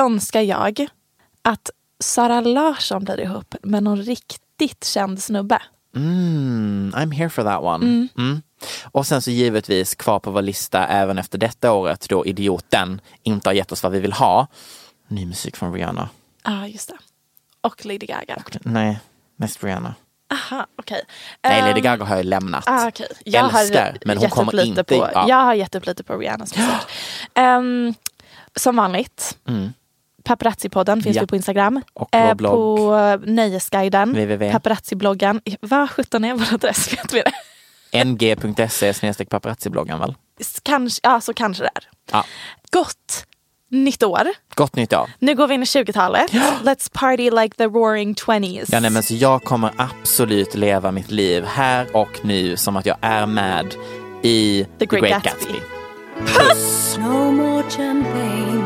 [0.00, 0.86] önskar jag
[1.46, 1.70] att
[2.00, 5.62] Sara Larsson blir ihop med någon riktigt känd snubbe.
[5.96, 7.86] Mm, I'm here for that one.
[7.86, 8.08] Mm.
[8.18, 8.42] Mm.
[8.84, 13.48] Och sen så givetvis kvar på vår lista även efter detta året då Idioten inte
[13.48, 14.46] har gett oss vad vi vill ha.
[15.08, 16.08] Ny musik från Rihanna.
[16.44, 16.96] Ja, ah, just det.
[17.60, 18.42] Och Lady Gaga.
[18.62, 18.98] Nej,
[19.36, 19.94] mest Rihanna.
[20.32, 21.02] Aha, okej.
[21.42, 22.64] Nej, Lady Ehm, Gaga har jag lämnat.
[22.66, 23.06] Ah, okay.
[23.24, 25.28] jag Älskar, har men hon kommer inte- På, ja.
[25.28, 26.72] Jag har gett upp lite på Rihannas musik.
[27.34, 27.94] Ehm,
[28.56, 29.72] som vanligt, Mm.
[30.26, 31.22] Paparazzi-podden finns Ja.
[31.22, 31.82] vi på Instagram.
[31.94, 32.76] Och vår blogg.
[32.78, 34.52] På eh, Nöjesguiden, www.
[34.52, 35.40] Paparazzi-bloggen.
[35.60, 36.92] Vad sjutton är vår adress?
[36.92, 38.04] Vet vi det?
[38.04, 40.14] ng.se snedstreck paparazzi-bloggen väl?
[40.62, 41.84] Kanske, ja, så kanske det är.
[42.12, 42.24] Ja.
[42.70, 43.26] Gott
[43.70, 44.22] nytt år.
[44.54, 45.10] Gott nytt år.
[45.18, 46.30] Nu går vi in i 20-talet.
[46.62, 48.68] Let's party like the roaring 20s.
[48.72, 52.86] Ja, nej, men så jag kommer absolut leva mitt liv här och nu som att
[52.86, 53.74] jag är med
[54.22, 55.54] i The Great Gatsby.
[56.18, 56.96] Puss!
[56.98, 58.65] No more champagne,